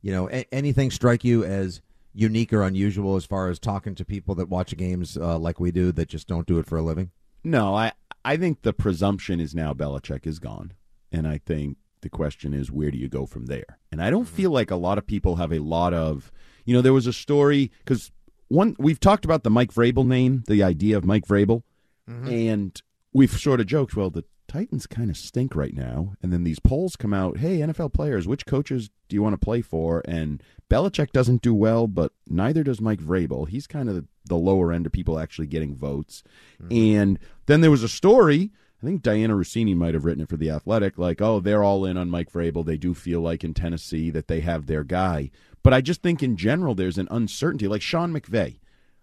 you 0.01 0.11
know, 0.11 0.29
a- 0.29 0.51
anything 0.53 0.91
strike 0.91 1.23
you 1.23 1.43
as 1.43 1.81
unique 2.13 2.51
or 2.53 2.63
unusual 2.63 3.15
as 3.15 3.25
far 3.25 3.49
as 3.49 3.59
talking 3.59 3.95
to 3.95 4.05
people 4.05 4.35
that 4.35 4.49
watch 4.49 4.75
games 4.77 5.17
uh, 5.17 5.37
like 5.37 5.59
we 5.59 5.71
do 5.71 5.91
that 5.93 6.09
just 6.09 6.27
don't 6.27 6.47
do 6.47 6.59
it 6.59 6.65
for 6.65 6.77
a 6.77 6.81
living? 6.81 7.11
No, 7.43 7.73
I 7.75 7.93
I 8.23 8.37
think 8.37 8.61
the 8.61 8.73
presumption 8.73 9.39
is 9.39 9.55
now 9.55 9.73
Belichick 9.73 10.27
is 10.27 10.39
gone, 10.39 10.73
and 11.11 11.27
I 11.27 11.39
think 11.39 11.77
the 12.01 12.09
question 12.09 12.53
is 12.53 12.71
where 12.71 12.91
do 12.91 12.97
you 12.97 13.07
go 13.07 13.25
from 13.25 13.45
there? 13.45 13.79
And 13.91 14.01
I 14.01 14.09
don't 14.09 14.27
feel 14.27 14.51
like 14.51 14.71
a 14.71 14.75
lot 14.75 14.97
of 14.97 15.07
people 15.07 15.37
have 15.37 15.51
a 15.51 15.59
lot 15.59 15.93
of, 15.93 16.31
you 16.65 16.73
know, 16.73 16.81
there 16.81 16.93
was 16.93 17.07
a 17.07 17.13
story 17.13 17.71
because 17.79 18.11
one 18.47 18.75
we've 18.77 18.99
talked 18.99 19.25
about 19.25 19.43
the 19.43 19.49
Mike 19.49 19.73
Vrabel 19.73 20.05
name, 20.05 20.43
the 20.47 20.63
idea 20.63 20.97
of 20.97 21.05
Mike 21.05 21.25
Vrabel, 21.25 21.63
Mm-hmm. 22.09 22.27
and 22.27 22.81
we've 23.13 23.31
sort 23.31 23.59
of 23.59 23.67
joked, 23.67 23.95
well, 23.95 24.09
the 24.09 24.25
Titans 24.47 24.85
kind 24.85 25.09
of 25.09 25.15
stink 25.15 25.55
right 25.55 25.73
now, 25.73 26.13
and 26.21 26.33
then 26.33 26.43
these 26.43 26.59
polls 26.59 26.97
come 26.97 27.13
out, 27.13 27.37
hey, 27.37 27.59
NFL 27.59 27.93
players, 27.93 28.27
which 28.27 28.45
coaches 28.45 28.89
do 29.07 29.15
you 29.15 29.23
want 29.23 29.33
to 29.33 29.37
play 29.37 29.61
for? 29.61 30.01
And 30.05 30.43
Belichick 30.69 31.11
doesn't 31.11 31.41
do 31.41 31.53
well, 31.53 31.87
but 31.87 32.11
neither 32.27 32.63
does 32.63 32.81
Mike 32.81 32.99
Vrabel. 32.99 33.47
He's 33.47 33.65
kind 33.65 33.87
of 33.87 34.05
the 34.25 34.35
lower 34.35 34.73
end 34.73 34.85
of 34.85 34.91
people 34.91 35.19
actually 35.19 35.47
getting 35.47 35.75
votes. 35.75 36.23
Mm-hmm. 36.61 36.99
And 36.99 37.19
then 37.45 37.61
there 37.61 37.71
was 37.71 37.83
a 37.83 37.89
story. 37.89 38.51
I 38.81 38.85
think 38.85 39.03
Dianna 39.03 39.39
Russini 39.39 39.75
might 39.75 39.93
have 39.93 40.05
written 40.05 40.23
it 40.23 40.29
for 40.29 40.37
The 40.37 40.49
Athletic, 40.49 40.97
like, 40.97 41.21
oh, 41.21 41.39
they're 41.39 41.63
all 41.63 41.85
in 41.85 41.97
on 41.97 42.09
Mike 42.09 42.31
Vrabel. 42.31 42.65
They 42.65 42.77
do 42.77 42.93
feel 42.93 43.21
like 43.21 43.43
in 43.43 43.53
Tennessee 43.53 44.09
that 44.09 44.27
they 44.27 44.41
have 44.41 44.65
their 44.65 44.83
guy. 44.83 45.29
But 45.63 45.73
I 45.73 45.81
just 45.81 46.01
think 46.01 46.23
in 46.23 46.35
general 46.35 46.73
there's 46.73 46.97
an 46.97 47.07
uncertainty. 47.11 47.67
Like 47.67 47.81
Sean 47.81 48.11
McVay. 48.11 48.57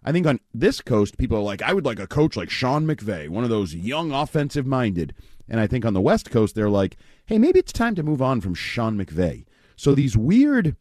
I 0.09 0.13
think 0.13 0.27
on 0.27 0.41
this 0.55 0.81
coast, 0.81 1.19
people 1.19 1.37
are 1.37 1.43
like, 1.43 1.61
I 1.61 1.75
would 1.75 1.85
like 1.85 2.01
a 2.01 2.07
coach 2.07 2.35
like 2.35 2.49
Sean 2.49 2.87
McVay, 2.87 3.29
one 3.29 3.45
of 3.45 3.51
those 3.51 3.75
young 3.75 4.11
offensive 4.11 4.65
minded. 4.65 5.15
And 5.51 5.61
I 5.61 5.67
think 5.67 5.85
on 5.85 5.93
the 5.93 6.01
West 6.01 6.31
Coast, 6.31 6.55
they're 6.55 6.71
like, 6.71 6.97
hey, 7.27 7.37
maybe 7.37 7.59
it's 7.59 7.75
time 7.75 7.95
to 7.95 8.03
move 8.03 8.23
on 8.23 8.41
from 8.41 8.55
Sean 8.55 8.97
McVay. 8.97 9.45
So 9.77 9.95
these 9.95 10.17
weird, 10.17 10.77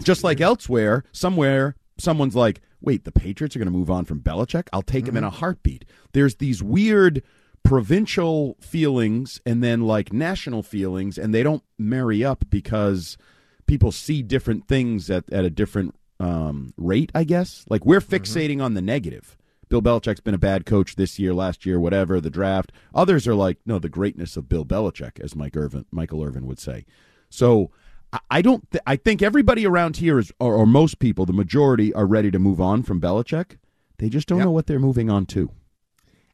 just 0.00 0.22
like 0.22 0.40
elsewhere, 0.40 1.02
somewhere, 1.10 1.74
someone's 1.98 2.36
like, 2.36 2.60
wait, 2.80 3.02
the 3.02 3.10
Patriots 3.10 3.56
are 3.56 3.58
going 3.58 3.66
to 3.66 3.76
move 3.76 3.90
on 3.90 4.04
from 4.04 4.20
Belichick? 4.20 4.68
I'll 4.72 4.82
take 4.82 5.08
him 5.08 5.16
in 5.16 5.24
mm-hmm. 5.24 5.34
a 5.34 5.38
heartbeat. 5.38 5.84
There's 6.12 6.36
these 6.36 6.62
weird 6.62 7.24
provincial 7.64 8.56
feelings 8.60 9.40
and 9.44 9.64
then 9.64 9.80
like 9.80 10.12
national 10.12 10.62
feelings, 10.62 11.18
and 11.18 11.34
they 11.34 11.42
don't 11.42 11.64
marry 11.80 12.24
up 12.24 12.44
because 12.48 13.18
people 13.66 13.90
see 13.90 14.22
different 14.22 14.68
things 14.68 15.10
at, 15.10 15.24
at 15.32 15.44
a 15.44 15.50
different 15.50 15.96
um, 16.22 16.72
rate, 16.76 17.10
I 17.14 17.24
guess. 17.24 17.64
Like 17.68 17.84
we're 17.84 18.00
fixating 18.00 18.62
on 18.62 18.74
the 18.74 18.82
negative. 18.82 19.36
Bill 19.68 19.82
Belichick's 19.82 20.20
been 20.20 20.34
a 20.34 20.38
bad 20.38 20.66
coach 20.66 20.96
this 20.96 21.18
year, 21.18 21.32
last 21.32 21.64
year, 21.64 21.80
whatever, 21.80 22.20
the 22.20 22.28
draft. 22.30 22.72
Others 22.94 23.26
are 23.26 23.34
like, 23.34 23.58
no, 23.64 23.78
the 23.78 23.88
greatness 23.88 24.36
of 24.36 24.48
Bill 24.48 24.66
Belichick, 24.66 25.18
as 25.20 25.34
Mike 25.34 25.56
Irvin, 25.56 25.86
Michael 25.90 26.22
Irvin 26.22 26.46
would 26.46 26.58
say. 26.58 26.84
So 27.30 27.70
I- 28.12 28.18
I 28.30 28.42
don't. 28.42 28.70
Th- 28.70 28.82
I 28.86 28.96
think 28.96 29.22
everybody 29.22 29.66
around 29.66 29.96
here 29.96 30.18
is, 30.18 30.30
or, 30.38 30.54
or 30.54 30.66
most 30.66 30.98
people, 30.98 31.24
the 31.24 31.32
majority, 31.32 31.92
are 31.94 32.06
ready 32.06 32.30
to 32.30 32.38
move 32.38 32.60
on 32.60 32.82
from 32.82 33.00
Belichick. 33.00 33.56
They 33.98 34.10
just 34.10 34.28
don't 34.28 34.38
Yep. 34.38 34.44
know 34.44 34.50
what 34.50 34.66
they're 34.66 34.78
moving 34.78 35.08
on 35.08 35.24
to. 35.26 35.50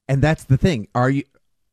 And 0.08 0.20
that's 0.20 0.42
the 0.44 0.56
thing. 0.56 0.88
Are 0.94 1.08
you 1.10 1.22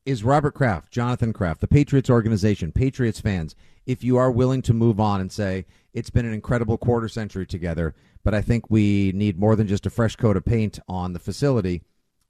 is 0.04 0.22
Robert 0.22 0.52
Kraft, 0.54 0.92
Jonathan 0.92 1.32
Kraft, 1.32 1.60
the 1.60 1.66
Patriots 1.66 2.08
organization, 2.08 2.70
Patriots 2.70 3.18
fans, 3.18 3.56
if 3.86 4.04
you 4.04 4.16
are 4.16 4.30
willing 4.30 4.62
to 4.62 4.72
move 4.72 5.00
on 5.00 5.20
and 5.20 5.32
say 5.32 5.66
it's 5.96 6.10
been 6.10 6.26
an 6.26 6.34
incredible 6.34 6.76
quarter 6.76 7.08
century 7.08 7.46
together, 7.46 7.94
but 8.22 8.34
I 8.34 8.42
think 8.42 8.70
we 8.70 9.12
need 9.14 9.38
more 9.38 9.56
than 9.56 9.66
just 9.66 9.86
a 9.86 9.90
fresh 9.90 10.14
coat 10.14 10.36
of 10.36 10.44
paint 10.44 10.78
on 10.86 11.14
the 11.14 11.18
facility. 11.18 11.82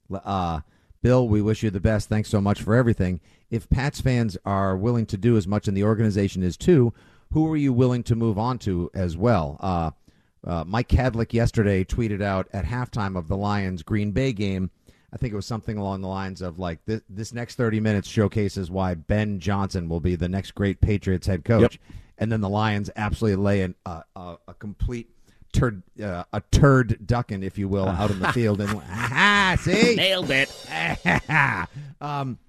Uh, 0.09 0.61
Bill, 1.01 1.27
we 1.27 1.41
wish 1.41 1.63
you 1.63 1.69
the 1.69 1.81
best. 1.81 2.07
Thanks 2.07 2.29
so 2.29 2.39
much 2.39 2.61
for 2.61 2.73
everything. 2.73 3.19
If 3.51 3.69
Pats 3.69 3.99
fans 3.99 4.37
are 4.45 4.77
willing 4.77 5.05
to 5.07 5.17
do 5.17 5.35
as 5.35 5.47
much, 5.47 5.67
and 5.67 5.75
the 5.75 5.83
organization 5.83 6.43
is 6.43 6.55
too, 6.55 6.93
who 7.33 7.51
are 7.51 7.57
you 7.57 7.73
willing 7.73 8.03
to 8.03 8.15
move 8.15 8.39
on 8.39 8.57
to 8.59 8.89
as 8.93 9.17
well? 9.17 9.57
Uh, 9.59 9.91
uh, 10.45 10.63
Mike 10.65 10.87
Kadlick 10.87 11.33
yesterday 11.33 11.83
tweeted 11.83 12.21
out 12.21 12.47
at 12.53 12.63
halftime 12.63 13.17
of 13.17 13.27
the 13.27 13.35
Lions 13.35 13.83
Green 13.83 14.13
Bay 14.13 14.31
game. 14.31 14.71
I 15.11 15.17
think 15.17 15.33
it 15.33 15.35
was 15.35 15.45
something 15.45 15.77
along 15.77 16.01
the 16.01 16.07
lines 16.07 16.41
of 16.41 16.57
like 16.57 16.79
this, 16.85 17.01
this 17.09 17.33
next 17.33 17.55
30 17.55 17.81
minutes 17.81 18.07
showcases 18.07 18.71
why 18.71 18.93
Ben 18.93 19.39
Johnson 19.41 19.89
will 19.89 19.99
be 19.99 20.15
the 20.15 20.29
next 20.29 20.51
great 20.51 20.79
Patriots 20.79 21.27
head 21.27 21.43
coach. 21.43 21.79
And 22.17 22.31
then 22.31 22.41
the 22.41 22.49
Lions 22.49 22.89
absolutely 22.95 23.43
lay 23.43 23.61
an, 23.61 23.75
uh, 23.85 24.01
a, 24.15 24.37
a 24.47 24.53
complete 24.55 25.09
turd, 25.53 25.83
uh, 26.01 26.23
a 26.33 26.41
turd 26.51 27.05
ducking, 27.05 27.43
if 27.43 27.57
you 27.57 27.67
will, 27.67 27.87
out 27.87 28.11
in 28.11 28.19
the 28.19 28.31
field. 28.33 28.61
And 28.61 28.81
ah, 28.89 29.55
see, 29.59 29.95
Nailed 29.95 30.31
it. 30.31 30.51
um, 32.01 32.39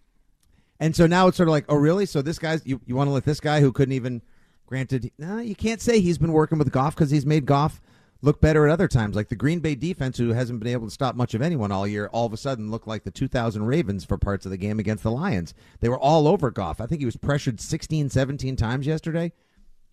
and 0.81 0.95
so 0.95 1.07
now 1.07 1.29
it's 1.29 1.37
sort 1.37 1.49
of 1.49 1.53
like, 1.53 1.67
oh, 1.69 1.77
really? 1.77 2.07
So 2.07 2.23
this 2.23 2.39
guy's 2.39 2.65
you, 2.65 2.81
you 2.87 2.95
want 2.95 3.09
to 3.09 3.13
let 3.13 3.25
this 3.25 3.41
guy 3.41 3.61
who 3.61 3.73
couldn't 3.73 3.95
even, 3.95 4.23
granted, 4.67 5.11
no, 5.19 5.39
you 5.39 5.55
can't 5.55 5.81
say 5.81 6.01
he's 6.01 6.19
been 6.19 6.33
working 6.33 6.59
with 6.59 6.71
Goff 6.71 6.95
because 6.95 7.11
he's 7.11 7.27
made 7.27 7.47
Goff 7.47 7.81
look 8.23 8.41
better 8.41 8.67
at 8.67 8.73
other 8.73 8.89
times. 8.89 9.17
Like 9.17 9.29
the 9.29 9.37
Green 9.37 9.61
Bay 9.61 9.75
defense, 9.75 10.19
who 10.19 10.33
hasn't 10.33 10.61
been 10.61 10.73
able 10.73 10.87
to 10.87 10.93
stop 10.93 11.15
much 11.15 11.35
of 11.35 11.43
anyone 11.43 11.73
all 11.73 11.87
year, 11.87 12.09
all 12.13 12.27
of 12.27 12.33
a 12.33 12.37
sudden 12.37 12.71
looked 12.71 12.87
like 12.87 13.05
the 13.05 13.11
2000 13.11 13.65
Ravens 13.65 14.05
for 14.05 14.19
parts 14.19 14.45
of 14.45 14.51
the 14.51 14.57
game 14.57 14.79
against 14.79 15.03
the 15.03 15.11
Lions. 15.11 15.55
They 15.81 15.89
were 15.89 15.99
all 15.99 16.27
over 16.29 16.51
Goff. 16.51 16.81
I 16.81 16.87
think 16.87 17.01
he 17.01 17.07
was 17.07 17.17
pressured 17.17 17.61
16, 17.61 18.11
17 18.11 18.57
times 18.57 18.87
yesterday. 18.87 19.33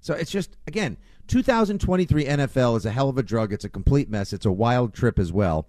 So 0.05 0.13
it's 0.13 0.29
just 0.29 0.55
again, 0.67 0.97
2023 1.29 2.25
NFL 2.25 2.77
is 2.77 2.85
a 2.85 2.91
hell 2.91 3.09
of 3.09 3.17
a 3.17 3.23
drug. 3.23 3.51
It's 3.51 3.65
a 3.65 3.69
complete 3.69 4.07
mess. 4.07 4.33
It's 4.33 4.45
a 4.45 4.51
wild 4.51 4.93
trip 4.93 5.17
as 5.17 5.33
well. 5.33 5.67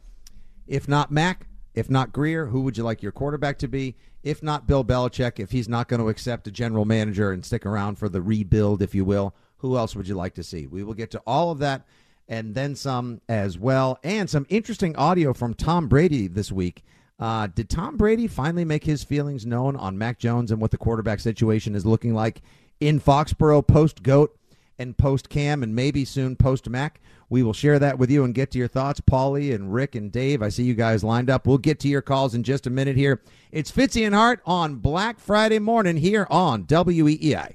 If 0.66 0.86
not 0.86 1.10
Mac, 1.10 1.46
if 1.72 1.88
not 1.88 2.12
Grier, 2.12 2.44
who 2.44 2.60
would 2.60 2.76
you 2.76 2.84
like 2.84 3.02
your 3.02 3.12
quarterback 3.12 3.58
to 3.60 3.66
be? 3.66 3.96
If 4.22 4.42
not 4.42 4.66
Bill 4.66 4.84
Belichick, 4.84 5.40
if 5.40 5.52
he's 5.52 5.70
not 5.70 5.88
going 5.88 6.00
to 6.00 6.10
accept 6.10 6.46
a 6.48 6.50
general 6.50 6.84
manager 6.84 7.32
and 7.32 7.46
stick 7.46 7.64
around 7.64 7.96
for 7.96 8.10
the 8.10 8.20
rebuild, 8.20 8.82
if 8.82 8.94
you 8.94 9.06
will, 9.06 9.34
who 9.56 9.78
else 9.78 9.96
would 9.96 10.06
you 10.06 10.14
like 10.14 10.34
to 10.34 10.42
see? 10.42 10.66
We 10.66 10.84
will 10.84 10.92
get 10.92 11.10
to 11.12 11.22
all 11.26 11.50
of 11.50 11.58
that 11.60 11.86
and 12.28 12.54
then 12.54 12.74
some 12.74 13.22
as 13.30 13.56
well, 13.56 13.98
and 14.04 14.28
some 14.28 14.44
interesting 14.50 14.94
audio 14.96 15.32
from 15.32 15.54
Tom 15.54 15.88
Brady 15.88 16.28
this 16.28 16.52
week. 16.52 16.84
Uh, 17.18 17.46
did 17.46 17.70
Tom 17.70 17.96
Brady 17.96 18.26
finally 18.26 18.66
make 18.66 18.84
his 18.84 19.02
feelings 19.02 19.46
known 19.46 19.76
on 19.76 19.96
Mac 19.96 20.18
Jones 20.18 20.50
and 20.50 20.60
what 20.60 20.72
the 20.72 20.76
quarterback 20.76 21.20
situation 21.20 21.74
is 21.74 21.86
looking 21.86 22.12
like 22.12 22.42
in 22.80 23.00
Foxborough 23.00 23.66
post 23.66 24.02
GOAT 24.02 24.36
and 24.78 24.96
post 24.96 25.28
Cam 25.28 25.62
and 25.62 25.74
maybe 25.74 26.04
soon 26.04 26.36
post 26.36 26.68
Mac? 26.68 27.00
We 27.28 27.42
will 27.42 27.52
share 27.52 27.78
that 27.78 27.98
with 27.98 28.10
you 28.10 28.24
and 28.24 28.34
get 28.34 28.52
to 28.52 28.58
your 28.58 28.68
thoughts. 28.68 29.00
Paulie 29.00 29.54
and 29.54 29.72
Rick 29.72 29.94
and 29.94 30.12
Dave, 30.12 30.42
I 30.42 30.48
see 30.48 30.62
you 30.62 30.74
guys 30.74 31.02
lined 31.02 31.28
up. 31.28 31.46
We'll 31.46 31.58
get 31.58 31.80
to 31.80 31.88
your 31.88 32.02
calls 32.02 32.34
in 32.34 32.42
just 32.42 32.66
a 32.66 32.70
minute 32.70 32.96
here. 32.96 33.22
It's 33.50 33.72
Fitzy 33.72 34.06
and 34.06 34.14
Hart 34.14 34.40
on 34.46 34.76
Black 34.76 35.18
Friday 35.18 35.58
morning 35.58 35.96
here 35.96 36.26
on 36.30 36.64
WEEI. 36.64 37.54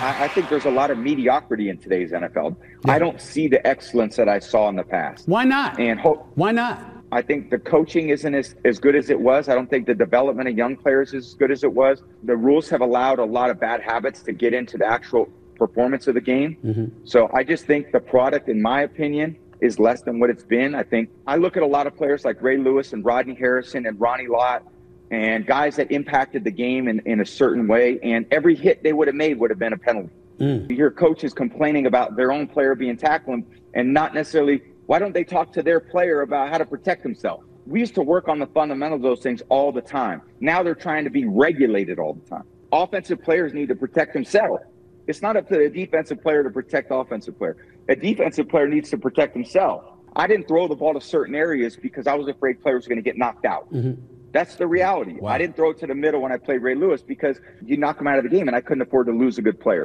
I 0.00 0.24
I 0.24 0.28
think 0.28 0.48
there's 0.48 0.64
a 0.64 0.70
lot 0.70 0.90
of 0.90 0.98
mediocrity 0.98 1.68
in 1.68 1.78
today's 1.78 2.12
NFL. 2.12 2.56
I 2.86 2.98
don't 2.98 3.20
see 3.20 3.48
the 3.48 3.64
excellence 3.66 4.16
that 4.16 4.28
I 4.28 4.38
saw 4.38 4.68
in 4.68 4.76
the 4.76 4.82
past. 4.82 5.28
Why 5.28 5.44
not? 5.44 5.78
And 5.78 6.00
ho- 6.00 6.26
Why 6.34 6.52
not? 6.52 6.82
I 7.12 7.22
think 7.22 7.50
the 7.50 7.58
coaching 7.58 8.10
isn't 8.10 8.34
as, 8.34 8.54
as 8.64 8.78
good 8.78 8.94
as 8.94 9.10
it 9.10 9.18
was. 9.18 9.48
I 9.48 9.54
don't 9.54 9.68
think 9.68 9.86
the 9.86 9.94
development 9.94 10.48
of 10.48 10.56
young 10.56 10.76
players 10.76 11.12
is 11.12 11.26
as 11.26 11.34
good 11.34 11.50
as 11.50 11.64
it 11.64 11.72
was. 11.72 12.02
The 12.22 12.36
rules 12.36 12.68
have 12.68 12.82
allowed 12.82 13.18
a 13.18 13.24
lot 13.24 13.50
of 13.50 13.58
bad 13.58 13.80
habits 13.82 14.22
to 14.22 14.32
get 14.32 14.54
into 14.54 14.78
the 14.78 14.86
actual 14.86 15.28
performance 15.56 16.06
of 16.06 16.14
the 16.14 16.20
game. 16.20 16.56
Mm-hmm. 16.64 17.04
So 17.04 17.28
I 17.34 17.42
just 17.42 17.66
think 17.66 17.90
the 17.90 17.98
product, 18.00 18.48
in 18.48 18.62
my 18.62 18.82
opinion, 18.82 19.36
is 19.60 19.78
less 19.80 20.02
than 20.02 20.20
what 20.20 20.30
it's 20.30 20.44
been. 20.44 20.74
I 20.74 20.84
think 20.84 21.10
I 21.26 21.36
look 21.36 21.56
at 21.56 21.62
a 21.64 21.66
lot 21.66 21.86
of 21.86 21.96
players 21.96 22.24
like 22.24 22.40
Ray 22.40 22.56
Lewis 22.56 22.92
and 22.92 23.04
Rodney 23.04 23.34
Harrison 23.34 23.86
and 23.86 24.00
Ronnie 24.00 24.28
Lott 24.28 24.62
and 25.10 25.46
guys 25.46 25.76
that 25.76 25.90
impacted 25.90 26.44
the 26.44 26.50
game 26.50 26.88
in, 26.88 27.00
in 27.04 27.20
a 27.20 27.26
certain 27.26 27.66
way. 27.66 27.98
And 28.02 28.26
every 28.30 28.54
hit 28.54 28.82
they 28.82 28.92
would 28.92 29.08
have 29.08 29.16
made 29.16 29.38
would 29.38 29.50
have 29.50 29.58
been 29.58 29.72
a 29.72 29.78
penalty. 29.78 30.10
Mm. 30.38 30.70
You 30.70 30.76
hear 30.76 30.90
coaches 30.90 31.34
complaining 31.34 31.86
about 31.86 32.16
their 32.16 32.32
own 32.32 32.46
player 32.46 32.74
being 32.74 32.96
tackled 32.96 33.42
and 33.74 33.92
not 33.92 34.14
necessarily, 34.14 34.62
why 34.86 34.98
don't 34.98 35.12
they 35.12 35.24
talk 35.24 35.52
to 35.54 35.62
their 35.62 35.80
player 35.80 36.22
about 36.22 36.48
how 36.48 36.58
to 36.58 36.64
protect 36.64 37.02
himself? 37.02 37.42
We 37.66 37.80
used 37.80 37.94
to 37.96 38.02
work 38.02 38.28
on 38.28 38.38
the 38.38 38.46
fundamentals 38.46 38.98
of 38.98 39.02
those 39.02 39.20
things 39.20 39.42
all 39.48 39.70
the 39.70 39.82
time. 39.82 40.22
Now 40.40 40.62
they're 40.62 40.74
trying 40.74 41.04
to 41.04 41.10
be 41.10 41.26
regulated 41.26 41.98
all 41.98 42.14
the 42.14 42.28
time. 42.28 42.44
Offensive 42.72 43.22
players 43.22 43.52
need 43.52 43.68
to 43.68 43.74
protect 43.74 44.14
themselves. 44.14 44.62
It's 45.06 45.22
not 45.22 45.36
up 45.36 45.48
to 45.48 45.56
the 45.56 45.68
defensive 45.68 46.22
player 46.22 46.42
to 46.42 46.50
protect 46.50 46.88
the 46.88 46.94
offensive 46.94 47.36
player. 47.36 47.56
A 47.88 47.96
defensive 47.96 48.48
player 48.48 48.68
needs 48.68 48.90
to 48.90 48.98
protect 48.98 49.34
himself. 49.34 49.84
I 50.14 50.26
didn't 50.26 50.48
throw 50.48 50.68
the 50.68 50.76
ball 50.76 50.94
to 50.94 51.00
certain 51.00 51.34
areas 51.34 51.76
because 51.76 52.06
I 52.06 52.14
was 52.14 52.28
afraid 52.28 52.62
players 52.62 52.86
were 52.86 52.90
going 52.90 53.02
to 53.02 53.08
get 53.08 53.18
knocked 53.18 53.44
out. 53.44 53.72
Mm-hmm. 53.72 54.00
That's 54.32 54.54
the 54.56 54.66
reality. 54.66 55.18
I 55.26 55.38
didn't 55.38 55.56
throw 55.56 55.70
it 55.70 55.78
to 55.80 55.86
the 55.86 55.94
middle 55.94 56.20
when 56.22 56.30
I 56.32 56.36
played 56.36 56.62
Ray 56.62 56.74
Lewis 56.76 57.02
because 57.02 57.40
you 57.64 57.76
knock 57.76 58.00
him 58.00 58.06
out 58.06 58.18
of 58.18 58.24
the 58.24 58.30
game, 58.30 58.46
and 58.46 58.56
I 58.56 58.60
couldn't 58.60 58.82
afford 58.82 59.06
to 59.06 59.12
lose 59.12 59.38
a 59.38 59.42
good 59.42 59.58
player. 59.58 59.84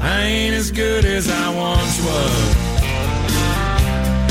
I 0.00 0.22
ain't 0.22 0.54
as 0.54 0.70
good 0.70 1.04
as 1.06 1.30
I 1.30 1.54
once 1.54 1.98
was. 2.04 2.56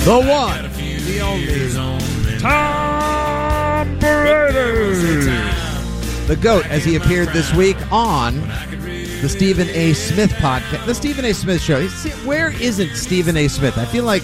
The 0.05 0.19
one, 0.19 0.69
the 1.05 1.19
only, 1.21 2.39
Tom 2.39 3.99
Brady. 3.99 5.29
the 6.27 6.35
GOAT, 6.41 6.65
as 6.67 6.85
he 6.85 6.95
appeared 6.95 7.29
this 7.29 7.53
week 7.53 7.77
on 7.91 8.35
the 9.21 9.27
Stephen 9.29 9.67
A. 9.69 9.93
Smith 9.93 10.31
podcast. 10.33 10.85
The 10.85 10.95
Stephen 10.95 11.25
A. 11.25 11.33
Smith 11.33 11.61
show. 11.61 11.85
Where 12.25 12.51
isn't 12.61 12.95
Stephen 12.95 13.35
A. 13.35 13.47
Smith? 13.47 13.77
I 13.77 13.85
feel 13.85 14.03
like 14.05 14.21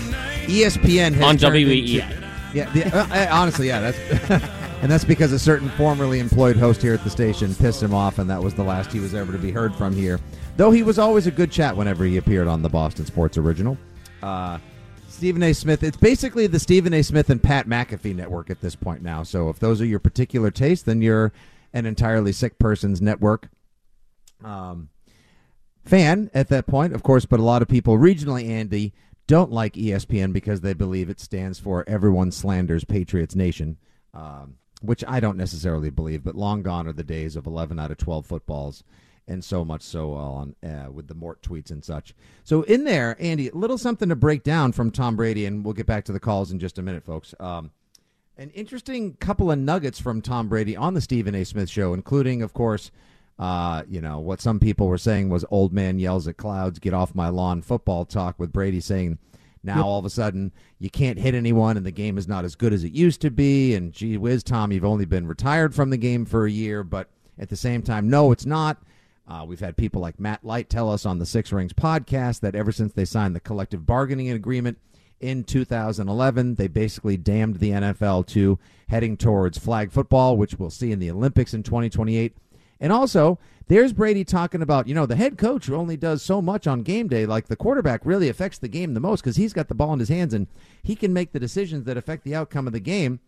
ESPN 0.47 1.13
has 1.15 1.23
On 1.23 1.37
turned 1.37 1.55
WEEI. 1.55 2.01
into- 2.03 2.25
Yeah, 2.53 2.69
the, 2.71 2.85
uh, 2.97 3.07
uh, 3.07 3.27
honestly, 3.31 3.67
yeah, 3.67 3.81
that's 3.91 3.97
and 4.85 4.91
that's 4.91 5.03
because 5.03 5.31
a 5.31 5.39
certain 5.39 5.67
formerly 5.69 6.19
employed 6.19 6.55
host 6.55 6.79
here 6.79 6.93
at 6.93 7.03
the 7.03 7.09
station 7.09 7.55
pissed 7.55 7.81
him 7.81 7.91
off, 7.91 8.19
and 8.19 8.29
that 8.29 8.39
was 8.39 8.53
the 8.53 8.61
last 8.61 8.91
he 8.91 8.99
was 8.99 9.15
ever 9.15 9.31
to 9.31 9.39
be 9.39 9.49
heard 9.49 9.73
from 9.73 9.95
here. 9.95 10.19
Though 10.57 10.69
he 10.69 10.83
was 10.83 10.99
always 10.99 11.25
a 11.25 11.31
good 11.31 11.49
chat 11.49 11.75
whenever 11.75 12.05
he 12.05 12.17
appeared 12.17 12.47
on 12.47 12.61
the 12.61 12.69
Boston 12.69 13.03
Sports 13.07 13.35
Original. 13.35 13.79
Uh, 14.21 14.59
Stephen 15.07 15.41
A. 15.41 15.53
Smith. 15.53 15.81
It's 15.81 15.97
basically 15.97 16.45
the 16.45 16.59
Stephen 16.59 16.93
A. 16.93 17.01
Smith 17.01 17.31
and 17.31 17.41
Pat 17.41 17.65
McAfee 17.65 18.13
network 18.13 18.51
at 18.51 18.61
this 18.61 18.75
point 18.75 19.01
now. 19.01 19.23
So 19.23 19.49
if 19.49 19.57
those 19.57 19.81
are 19.81 19.87
your 19.87 19.97
particular 19.97 20.51
tastes, 20.51 20.85
then 20.85 21.01
you're 21.01 21.33
an 21.73 21.87
entirely 21.87 22.31
sick 22.31 22.59
person's 22.59 23.01
network. 23.01 23.49
Um, 24.43 24.89
fan 25.83 26.29
at 26.35 26.49
that 26.49 26.67
point, 26.67 26.93
of 26.93 27.01
course, 27.01 27.25
but 27.25 27.39
a 27.39 27.43
lot 27.43 27.63
of 27.63 27.67
people 27.67 27.97
regionally, 27.97 28.47
Andy, 28.47 28.93
don't 29.25 29.51
like 29.51 29.73
ESPN 29.73 30.31
because 30.31 30.61
they 30.61 30.73
believe 30.75 31.09
it 31.09 31.19
stands 31.19 31.57
for 31.57 31.83
Everyone 31.89 32.31
Slanders 32.31 32.83
Patriots 32.83 33.33
Nation, 33.33 33.77
um, 34.13 34.57
which 34.81 35.03
I 35.07 35.19
don't 35.19 35.37
necessarily 35.37 35.89
believe, 35.89 36.23
but 36.23 36.35
long 36.35 36.61
gone 36.61 36.87
are 36.87 36.93
the 36.93 37.03
days 37.03 37.35
of 37.35 37.45
11 37.45 37.79
out 37.79 37.91
of 37.91 37.97
12 37.97 38.25
footballs 38.25 38.83
and 39.27 39.43
so 39.43 39.65
much 39.65 39.81
so 39.81 40.13
on 40.13 40.55
uh, 40.63 40.91
with 40.91 41.07
the 41.07 41.15
Mort 41.15 41.41
tweets 41.41 41.71
and 41.71 41.83
such. 41.83 42.13
So 42.43 42.61
in 42.63 42.83
there, 42.83 43.17
Andy, 43.19 43.49
a 43.49 43.55
little 43.55 43.77
something 43.77 44.09
to 44.09 44.15
break 44.15 44.43
down 44.43 44.71
from 44.71 44.91
Tom 44.91 45.15
Brady, 45.15 45.45
and 45.45 45.65
we'll 45.65 45.73
get 45.73 45.87
back 45.87 46.05
to 46.05 46.11
the 46.11 46.19
calls 46.19 46.51
in 46.51 46.59
just 46.59 46.77
a 46.77 46.83
minute, 46.83 47.03
folks. 47.03 47.33
Um, 47.39 47.71
an 48.37 48.51
interesting 48.51 49.15
couple 49.15 49.51
of 49.51 49.57
nuggets 49.57 49.99
from 49.99 50.21
Tom 50.21 50.47
Brady 50.47 50.75
on 50.75 50.93
the 50.93 51.01
Stephen 51.01 51.33
A. 51.35 51.43
Smith 51.43 51.69
show, 51.69 51.93
including, 51.93 52.41
of 52.41 52.53
course, 52.53 52.91
uh, 53.39 53.83
you 53.89 53.99
know, 53.99 54.19
what 54.19 54.41
some 54.41 54.59
people 54.59 54.87
were 54.87 54.97
saying 54.97 55.29
was 55.29 55.43
old 55.49 55.73
man 55.73 55.99
yells 55.99 56.27
at 56.27 56.37
clouds, 56.37 56.79
get 56.79 56.93
off 56.93 57.15
my 57.15 57.29
lawn 57.29 57.61
football 57.61 58.05
talk 58.05 58.39
with 58.39 58.53
Brady 58.53 58.79
saying 58.79 59.17
now 59.65 59.77
Yep. 59.77 59.85
all 59.85 59.99
of 59.99 60.05
a 60.05 60.09
sudden 60.09 60.51
you 60.79 60.89
can't 60.89 61.17
hit 61.19 61.33
anyone 61.35 61.77
and 61.77 61.85
the 61.85 61.91
game 61.91 62.17
is 62.17 62.27
not 62.27 62.45
as 62.45 62.55
good 62.55 62.71
as 62.73 62.83
it 62.83 62.93
used 62.93 63.21
to 63.21 63.31
be. 63.31 63.73
And 63.73 63.91
gee 63.91 64.17
whiz, 64.17 64.43
Tom, 64.43 64.71
you've 64.71 64.85
only 64.85 65.05
been 65.05 65.27
retired 65.27 65.73
from 65.73 65.89
the 65.89 65.97
game 65.97 66.25
for 66.25 66.45
a 66.45 66.51
year, 66.51 66.83
but 66.83 67.09
at 67.39 67.49
the 67.49 67.55
same 67.55 67.81
time, 67.81 68.09
no, 68.09 68.31
it's 68.31 68.45
not. 68.45 68.77
Uh, 69.27 69.43
we've 69.47 69.59
had 69.59 69.75
people 69.75 70.01
like 70.01 70.19
Matt 70.19 70.45
Light 70.45 70.69
tell 70.69 70.89
us 70.91 71.05
on 71.05 71.17
the 71.17 71.25
Six 71.25 71.51
Rings 71.51 71.73
podcast 71.73 72.41
that 72.41 72.53
ever 72.55 72.71
since 72.71 72.93
they 72.93 73.05
signed 73.05 73.35
the 73.35 73.39
collective 73.39 73.85
bargaining 73.85 74.29
agreement 74.29 74.77
in 75.19 75.43
2011, 75.43 76.55
they 76.55 76.67
basically 76.67 77.17
damned 77.17 77.55
the 77.55 77.71
NFL 77.71 78.27
to 78.27 78.59
heading 78.89 79.17
towards 79.17 79.57
flag 79.57 79.91
football, 79.91 80.37
which 80.37 80.59
we'll 80.59 80.69
see 80.69 80.91
in 80.91 80.99
the 80.99 81.09
Olympics 81.09 81.53
in 81.55 81.63
2028. 81.63 82.35
And 82.79 82.91
also, 82.91 83.39
there's 83.67 83.93
Brady 83.93 84.23
talking 84.23 84.61
about, 84.61 84.87
you 84.87 84.93
know, 84.93 85.05
the 85.05 85.15
head 85.15 85.37
coach 85.37 85.69
only 85.69 85.97
does 85.97 86.21
so 86.21 86.41
much 86.41 86.67
on 86.67 86.83
game 86.83 87.07
day. 87.07 87.25
Like 87.25 87.47
the 87.47 87.55
quarterback 87.55 88.01
really 88.03 88.29
affects 88.29 88.59
the 88.59 88.67
game 88.67 88.93
the 88.93 88.99
most 88.99 89.21
because 89.21 89.37
he's 89.37 89.53
got 89.53 89.67
the 89.67 89.75
ball 89.75 89.93
in 89.93 89.99
his 89.99 90.09
hands 90.09 90.33
and 90.33 90.47
he 90.83 90.95
can 90.95 91.13
make 91.13 91.31
the 91.31 91.39
decisions 91.39 91.85
that 91.85 91.97
affect 91.97 92.23
the 92.23 92.35
outcome 92.35 92.67
of 92.67 92.73
the 92.73 92.79
game. 92.79 93.19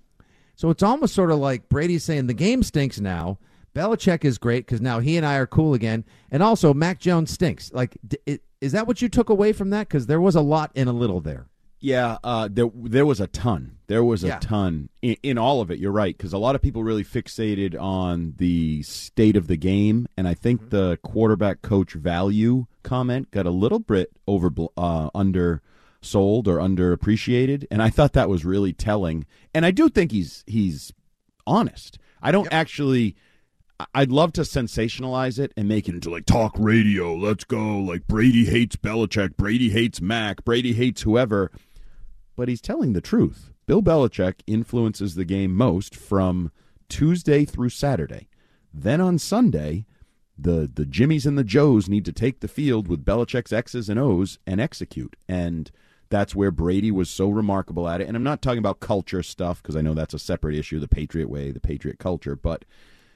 So 0.55 0.69
it's 0.69 0.83
almost 0.83 1.15
sort 1.15 1.31
of 1.31 1.39
like 1.39 1.69
Brady's 1.69 2.03
saying 2.03 2.27
the 2.27 2.33
game 2.33 2.63
stinks 2.63 2.99
now. 2.99 3.37
Belichick 3.73 4.25
is 4.25 4.39
great 4.39 4.65
because 4.65 4.81
now 4.81 4.99
he 4.99 5.17
and 5.17 5.25
I 5.25 5.35
are 5.35 5.45
cool 5.45 5.75
again. 5.75 6.03
And 6.31 6.41
also, 6.41 6.73
Mac 6.73 6.99
Jones 6.99 7.31
stinks. 7.31 7.71
Like, 7.71 7.95
d- 8.07 8.17
it, 8.25 8.41
is 8.59 8.71
that 8.71 8.87
what 8.87 9.01
you 9.01 9.09
took 9.09 9.29
away 9.29 9.53
from 9.53 9.69
that? 9.69 9.87
Because 9.87 10.07
there 10.07 10.19
was 10.19 10.35
a 10.35 10.41
lot 10.41 10.71
in 10.73 10.87
a 10.87 10.93
little 10.93 11.21
there. 11.21 11.45
Yeah, 11.87 12.17
uh, 12.23 12.49
there 12.51 12.69
there 12.75 13.05
was 13.05 13.21
a 13.21 13.27
ton. 13.27 13.77
There 13.87 14.03
was 14.03 14.23
a 14.23 14.27
Yeah. 14.27 14.39
ton 14.39 14.89
in, 15.01 15.15
in 15.23 15.37
all 15.37 15.61
of 15.61 15.71
it. 15.71 15.79
You're 15.79 15.93
right 15.93 16.15
because 16.17 16.33
a 16.33 16.37
lot 16.37 16.53
of 16.55 16.61
people 16.61 16.83
really 16.83 17.05
fixated 17.05 17.79
on 17.79 18.33
the 18.37 18.83
state 18.83 19.37
of 19.37 19.47
the 19.47 19.55
game, 19.55 20.05
and 20.17 20.27
I 20.27 20.33
think 20.33 20.59
Mm-hmm. 20.59 20.69
the 20.75 20.97
quarterback 21.03 21.61
coach 21.61 21.93
value 21.93 22.65
comment 22.83 23.31
got 23.31 23.45
a 23.45 23.51
little 23.51 23.79
bit 23.79 24.09
over 24.27 24.51
uh, 24.75 25.09
undersold 25.15 26.47
or 26.47 26.57
underappreciated, 26.57 27.65
and 27.71 27.81
I 27.81 27.89
thought 27.89 28.11
that 28.13 28.27
was 28.29 28.43
really 28.43 28.73
telling. 28.73 29.25
And 29.53 29.65
I 29.65 29.71
do 29.71 29.87
think 29.87 30.11
he's 30.11 30.43
he's 30.45 30.91
honest. 31.45 31.97
I 32.21 32.31
don't 32.31 32.51
actually. 32.51 33.15
I- 33.79 33.85
I'd 33.93 34.11
love 34.11 34.33
to 34.33 34.41
sensationalize 34.41 35.37
it 35.37 35.53
and 35.55 35.67
make 35.67 35.87
it 35.87 35.93
into 35.93 36.09
like 36.09 36.25
talk 36.25 36.55
radio. 36.57 37.13
Let's 37.15 37.43
go. 37.43 37.77
Like 37.77 38.07
Brady 38.07 38.45
hates 38.45 38.75
Belichick. 38.75 39.37
Brady 39.37 39.69
hates 39.69 40.01
Mac. 40.01 40.43
Brady 40.43 40.73
hates 40.73 41.03
whoever. 41.03 41.51
But 42.37 42.47
he's 42.47 42.61
telling 42.61 42.93
the 42.93 43.01
truth. 43.01 43.51
Bill 43.65 43.83
Belichick 43.83 44.35
influences 44.47 45.15
the 45.15 45.25
game 45.25 45.53
most 45.53 45.93
from 45.93 46.51
Tuesday 46.87 47.43
through 47.43 47.69
Saturday. 47.69 48.29
Then 48.73 49.01
on 49.01 49.19
Sunday, 49.19 49.85
the 50.37 50.69
the 50.73 50.85
Jimmies 50.85 51.25
and 51.25 51.37
the 51.37 51.43
Joes 51.43 51.89
need 51.89 52.05
to 52.05 52.13
take 52.13 52.39
the 52.39 52.47
field 52.47 52.87
with 52.87 53.03
Belichick's 53.03 53.51
X's 53.51 53.89
and 53.89 53.99
O's 53.99 54.37
and 54.45 54.61
execute. 54.61 55.15
And 55.27 55.71
that's 56.09 56.35
where 56.35 56.51
Brady 56.51 56.91
was 56.91 57.09
so 57.09 57.27
remarkable 57.27 57.89
at 57.89 58.01
it. 58.01 58.07
And 58.07 58.15
I'm 58.15 58.23
not 58.23 58.41
talking 58.41 58.59
about 58.59 58.79
culture 58.79 59.23
stuff 59.23 59.61
because 59.61 59.75
I 59.75 59.81
know 59.81 59.93
that's 59.93 60.13
a 60.13 60.19
separate 60.19 60.55
issue, 60.55 60.79
the 60.79 60.87
Patriot 60.87 61.29
way, 61.29 61.51
the 61.51 61.59
Patriot 61.59 61.99
culture, 61.99 62.35
but 62.35 62.63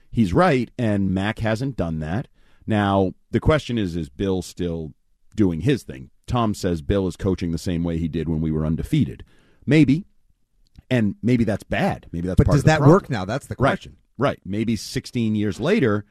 he's 0.10 0.34
right 0.34 0.70
and 0.78 1.12
Mac 1.12 1.40
hasn't 1.40 1.78
done 1.78 2.00
that. 2.00 2.28
Now, 2.68 3.14
the 3.30 3.40
question 3.40 3.78
is 3.78 3.96
is 3.96 4.10
Bill 4.10 4.42
still 4.42 4.94
doing 5.36 5.62
his 5.62 5.84
thing? 5.84 6.10
Tom 6.28 6.54
says 6.54 6.82
Bill 6.82 7.08
is 7.08 7.16
coaching 7.16 7.52
the 7.52 7.58
same 7.58 7.84
way 7.84 7.98
he 7.98 8.08
did 8.08 8.30
when 8.30 8.42
we 8.42 8.52
were 8.52 8.66
undefeated. 8.66 9.24
Maybe. 9.66 10.06
And 10.90 11.16
maybe 11.22 11.44
that's 11.44 11.64
bad. 11.64 12.08
Maybe 12.12 12.28
that's 12.28 12.38
But 12.38 12.48
part 12.48 12.56
does 12.56 12.64
that 12.66 12.78
problem. 12.78 12.92
work 12.94 13.10
now? 13.10 13.26
That's 13.26 13.48
the 13.48 13.56
question. 13.56 13.98
Right. 14.18 14.30
Right. 14.30 14.40
Maybe 14.46 14.76
16 14.76 15.36
years 15.36 15.60
later, 15.60 16.06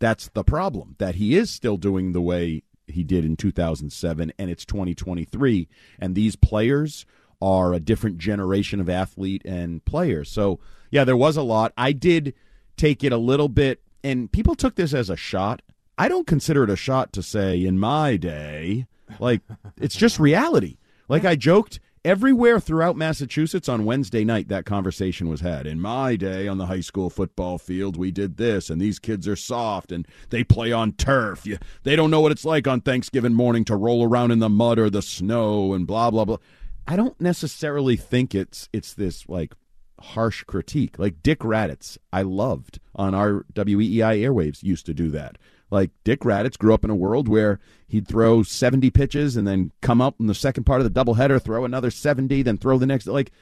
that's 0.00 0.28
the 0.34 0.44
problem 0.44 0.96
that 0.98 1.14
he 1.14 1.36
is 1.36 1.50
still 1.50 1.76
doing 1.76 2.12
the 2.12 2.20
way 2.20 2.62
he 2.86 3.02
did 3.02 3.24
in 3.24 3.36
2007 3.36 4.32
and 4.38 4.50
it's 4.50 4.64
2023 4.66 5.68
and 5.98 6.14
these 6.14 6.36
players 6.36 7.06
are 7.40 7.72
a 7.72 7.80
different 7.80 8.18
generation 8.18 8.80
of 8.80 8.88
athlete 8.90 9.42
and 9.44 9.84
player. 9.84 10.24
So, 10.24 10.60
yeah, 10.90 11.04
there 11.04 11.16
was 11.16 11.36
a 11.36 11.42
lot. 11.42 11.72
I 11.78 11.92
did 11.92 12.34
take 12.76 13.02
it 13.02 13.12
a 13.12 13.16
little 13.16 13.48
bit 13.48 13.82
and 14.02 14.30
people 14.30 14.54
took 14.54 14.74
this 14.74 14.92
as 14.92 15.08
a 15.08 15.16
shot. 15.16 15.62
I 15.96 16.08
don't 16.08 16.26
consider 16.26 16.64
it 16.64 16.70
a 16.70 16.76
shot 16.76 17.12
to 17.14 17.22
say 17.22 17.64
in 17.64 17.78
my 17.78 18.16
day, 18.16 18.86
like 19.18 19.42
it's 19.80 19.96
just 19.96 20.18
reality. 20.18 20.78
Like 21.08 21.24
I 21.24 21.36
joked 21.36 21.80
everywhere 22.04 22.60
throughout 22.60 22.96
Massachusetts 22.96 23.68
on 23.68 23.84
Wednesday 23.84 24.24
night 24.24 24.48
that 24.48 24.66
conversation 24.66 25.28
was 25.28 25.40
had. 25.40 25.66
In 25.66 25.80
my 25.80 26.16
day 26.16 26.46
on 26.46 26.58
the 26.58 26.66
high 26.66 26.80
school 26.80 27.08
football 27.08 27.58
field, 27.58 27.96
we 27.96 28.10
did 28.10 28.36
this 28.36 28.68
and 28.68 28.80
these 28.80 28.98
kids 28.98 29.26
are 29.26 29.36
soft 29.36 29.90
and 29.90 30.06
they 30.30 30.44
play 30.44 30.70
on 30.70 30.92
turf. 30.92 31.46
You, 31.46 31.58
they 31.82 31.96
don't 31.96 32.10
know 32.10 32.20
what 32.20 32.32
it's 32.32 32.44
like 32.44 32.68
on 32.68 32.80
Thanksgiving 32.80 33.34
morning 33.34 33.64
to 33.66 33.76
roll 33.76 34.04
around 34.04 34.30
in 34.30 34.38
the 34.38 34.50
mud 34.50 34.78
or 34.78 34.90
the 34.90 35.02
snow 35.02 35.72
and 35.72 35.86
blah 35.86 36.10
blah 36.10 36.24
blah. 36.24 36.38
I 36.86 36.96
don't 36.96 37.18
necessarily 37.20 37.96
think 37.96 38.34
it's 38.34 38.68
it's 38.72 38.92
this 38.92 39.28
like 39.28 39.54
harsh 40.00 40.44
critique. 40.44 40.98
Like 40.98 41.22
Dick 41.22 41.40
Radatz, 41.40 41.96
I 42.12 42.22
loved 42.22 42.80
on 42.94 43.14
our 43.14 43.44
WEEI 43.54 44.20
airwaves 44.20 44.62
used 44.62 44.86
to 44.86 44.94
do 44.94 45.10
that. 45.10 45.38
Like 45.70 45.90
Dick 46.04 46.20
Radatz 46.20 46.58
grew 46.58 46.74
up 46.74 46.84
in 46.84 46.90
a 46.90 46.94
world 46.94 47.28
where 47.28 47.58
he'd 47.86 48.06
throw 48.06 48.42
70 48.42 48.90
pitches 48.90 49.36
and 49.36 49.46
then 49.46 49.72
come 49.80 50.00
up 50.00 50.16
in 50.20 50.26
the 50.26 50.34
second 50.34 50.64
part 50.64 50.80
of 50.80 50.92
the 50.92 51.04
doubleheader, 51.04 51.40
throw 51.42 51.64
another 51.64 51.90
70, 51.90 52.42
then 52.42 52.58
throw 52.58 52.78
the 52.78 52.86
next. 52.86 53.06
Like, 53.06 53.32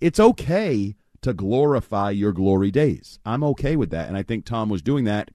it's 0.00 0.20
okay 0.20 0.96
to 1.22 1.32
glorify 1.32 2.10
your 2.10 2.32
glory 2.32 2.70
days. 2.70 3.18
I'm 3.24 3.42
okay 3.44 3.76
with 3.76 3.90
that. 3.90 4.08
And 4.08 4.16
I 4.16 4.22
think 4.22 4.44
Tom 4.44 4.68
was 4.68 4.82
doing 4.82 5.04
that. 5.04 5.30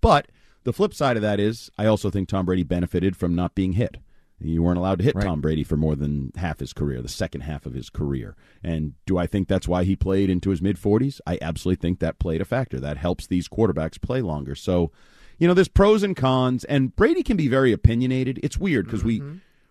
But 0.00 0.28
the 0.64 0.72
flip 0.72 0.94
side 0.94 1.16
of 1.16 1.22
that 1.22 1.38
is, 1.38 1.70
I 1.78 1.86
also 1.86 2.10
think 2.10 2.28
Tom 2.28 2.46
Brady 2.46 2.64
benefited 2.64 3.16
from 3.16 3.34
not 3.34 3.54
being 3.54 3.72
hit. 3.72 3.98
You 4.38 4.62
weren't 4.62 4.78
allowed 4.78 4.98
to 4.98 5.04
hit 5.04 5.14
Right. 5.14 5.24
Tom 5.24 5.40
Brady 5.40 5.64
for 5.64 5.76
more 5.76 5.96
than 5.96 6.32
half 6.36 6.58
his 6.58 6.72
career, 6.72 7.00
the 7.00 7.08
second 7.08 7.42
half 7.42 7.64
of 7.64 7.72
his 7.72 7.88
career. 7.88 8.36
And 8.62 8.92
do 9.06 9.16
I 9.16 9.26
think 9.26 9.48
that's 9.48 9.66
why 9.66 9.84
he 9.84 9.96
played 9.96 10.28
into 10.28 10.50
his 10.50 10.60
mid 10.60 10.76
40s? 10.76 11.20
I 11.26 11.38
absolutely 11.40 11.80
think 11.80 12.00
that 12.00 12.18
played 12.18 12.40
a 12.40 12.44
factor. 12.44 12.78
That 12.78 12.98
helps 12.98 13.26
these 13.26 13.48
quarterbacks 13.48 14.00
play 14.00 14.20
longer. 14.20 14.54
So, 14.54 14.92
you 15.38 15.46
know, 15.46 15.54
there's 15.54 15.68
pros 15.68 16.02
and 16.02 16.16
cons, 16.16 16.64
and 16.64 16.94
Brady 16.96 17.22
can 17.22 17.36
be 17.36 17.48
very 17.48 17.72
opinionated. 17.72 18.40
It's 18.42 18.58
weird 18.58 18.86
because 18.86 19.04
we 19.04 19.22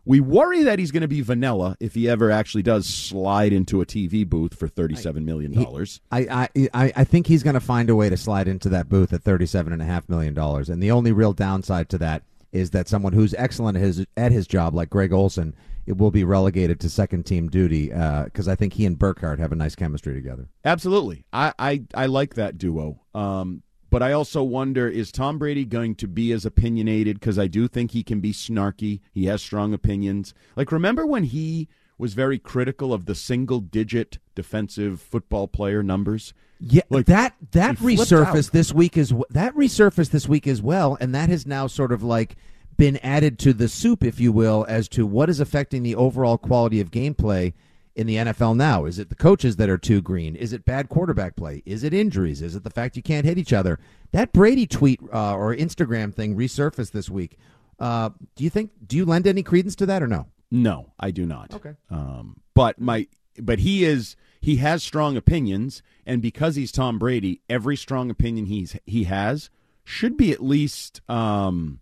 we 0.06 0.20
worry 0.20 0.64
that 0.64 0.78
he's 0.78 0.92
going 0.92 1.02
to 1.02 1.08
be 1.08 1.22
vanilla 1.22 1.76
if 1.80 1.96
he 1.96 2.08
ever 2.08 2.30
actually 2.30 2.62
does 2.62 2.86
slide 2.86 3.52
into 3.52 3.82
a 3.82 3.86
TV 3.86 4.28
booth 4.28 4.54
for 4.58 4.68
thirty-seven 4.68 5.26
million 5.26 5.52
dollars. 5.52 6.02
I, 6.12 6.50
I, 6.56 6.70
I 6.74 6.94
I 6.96 7.04
think 7.04 7.28
he's 7.28 7.44
going 7.44 7.56
to 7.56 7.60
find 7.60 7.90
a 7.90 7.96
way 7.96 8.10
to 8.10 8.18
slide 8.18 8.48
into 8.48 8.70
that 8.70 8.90
booth 8.90 9.14
at 9.14 9.24
thirty-seven 9.24 9.74
and 9.74 9.82
a 9.82 9.86
half 9.86 10.08
million 10.08 10.34
dollars. 10.34 10.70
And 10.70 10.82
the 10.82 10.92
only 10.92 11.12
real 11.12 11.34
downside 11.34 11.90
to 11.90 11.98
that 12.00 12.24
is 12.52 12.70
that 12.72 12.88
someone 12.88 13.14
who's 13.14 13.34
excellent 13.34 13.78
at 13.78 13.84
his 13.84 14.06
at 14.16 14.32
his 14.32 14.48
job, 14.48 14.76
like 14.76 14.90
Greg 14.90 15.12
Olsen, 15.12 15.56
it 15.86 15.98
will 15.98 16.12
be 16.12 16.24
relegated 16.24 16.80
to 16.80 16.90
second 16.90 17.26
team 17.26 17.50
duty 17.50 17.88
because 17.88 18.48
I 18.48 18.56
think 18.56 18.74
he 18.74 18.86
and 18.86 18.98
Burkhardt 18.98 19.40
have 19.40 19.52
a 19.52 19.56
nice 19.56 19.76
chemistry 19.76 20.14
together. 20.14 20.48
Absolutely. 20.64 21.26
I, 21.34 21.54
I, 21.60 21.84
I 21.94 22.06
like 22.08 22.36
that 22.36 22.58
duo. 22.58 23.02
Um, 23.14 23.62
but 23.96 24.04
I 24.04 24.12
also 24.12 24.44
wonder 24.44 24.90
is 24.90 25.10
Tom 25.10 25.38
Brady 25.38 25.64
going 25.64 25.96
to 25.96 26.08
be 26.10 26.34
as 26.34 26.46
opinionated? 26.46 27.18
Because 27.18 27.40
I 27.40 27.48
do 27.48 27.66
think 27.70 27.92
he 27.92 28.04
can 28.04 28.20
be 28.20 28.34
snarky. 28.34 29.00
He 29.14 29.28
has 29.28 29.42
strong 29.42 29.74
opinions. 29.74 30.34
Like, 30.58 30.74
remember 30.74 31.06
when 31.06 31.24
he 31.24 31.70
was 31.98 32.14
very 32.14 32.38
critical 32.38 32.94
of 32.94 33.06
the 33.06 33.16
single 33.16 33.62
digit 33.62 34.18
defensive 34.36 35.00
football 35.00 35.48
player 35.48 35.82
numbers? 35.82 36.34
Yeah, 36.60 36.82
Like, 36.90 37.06
that 37.06 37.36
that 37.54 37.78
resurfaced 37.78 38.52
this 38.52 38.74
week 38.74 38.98
as 38.98 39.12
w- 39.12 39.24
that 39.30 39.56
resurfaced 39.56 40.10
this 40.10 40.28
week 40.28 40.46
as 40.46 40.62
well, 40.62 40.98
and 41.00 41.16
that 41.16 41.30
has 41.30 41.48
now 41.48 41.66
sort 41.66 41.94
of 41.94 42.04
like 42.04 42.36
been 42.76 42.98
added 42.98 43.40
to 43.40 43.54
the 43.54 43.70
soup, 43.70 44.04
if 44.04 44.20
you 44.20 44.34
will, 44.34 44.66
as 44.68 44.90
to 44.90 45.06
what 45.06 45.30
is 45.30 45.40
affecting 45.40 45.84
the 45.84 45.96
overall 45.96 46.38
quality 46.38 46.82
of 46.82 46.92
gameplay 46.92 47.54
in 47.96 48.08
the 48.08 48.16
NFL 48.16 48.56
now. 48.56 48.86
Is 48.86 49.00
it 49.00 49.10
the 49.10 49.16
coaches 49.16 49.56
that 49.56 49.70
are 49.70 49.78
too 49.78 50.02
green? 50.02 50.36
Is 50.36 50.54
it 50.54 50.66
bad 50.66 50.90
quarterback 50.90 51.36
play? 51.36 51.64
Is 51.66 51.84
it 51.84 51.94
injuries? 51.94 52.42
Is 52.42 52.56
it 52.56 52.64
the 52.64 52.70
fact 52.70 52.98
you 52.98 53.04
can't 53.04 53.26
hit 53.26 53.38
each 53.38 53.54
other? 53.54 53.80
That 54.12 54.34
Brady 54.34 54.68
tweet 54.68 55.00
uh, 55.14 55.36
or 55.36 55.56
Instagram 55.56 56.14
thing 56.14 56.36
resurfaced 56.36 56.92
this 56.92 57.10
week. 57.10 57.38
Uh, 57.80 58.10
do 58.36 58.44
you 58.44 58.50
think? 58.50 58.72
Do 58.86 58.96
you 58.96 59.06
lend 59.06 59.28
any 59.28 59.44
credence 59.44 59.76
to 59.78 59.86
that 59.86 60.04
or 60.04 60.08
no? 60.08 60.28
No, 60.52 60.92
I 61.00 61.12
do 61.12 61.26
not. 61.26 61.54
Okay. 61.54 61.74
Um, 61.90 62.42
but 62.54 62.80
my 62.80 63.08
but 63.38 63.60
he 63.60 63.84
is 63.84 64.16
he 64.40 64.58
has 64.58 64.84
strong 64.84 65.18
opinions, 65.18 65.82
and 66.06 66.22
because 66.22 66.56
he's 66.56 66.72
Tom 66.72 67.00
Brady, 67.00 67.42
every 67.50 67.76
strong 67.76 68.10
opinion 68.10 68.46
he's 68.46 68.78
he 68.86 69.06
has 69.06 69.50
should 69.84 70.18
be 70.18 70.32
at 70.32 70.44
least 70.44 71.02
um, 71.10 71.80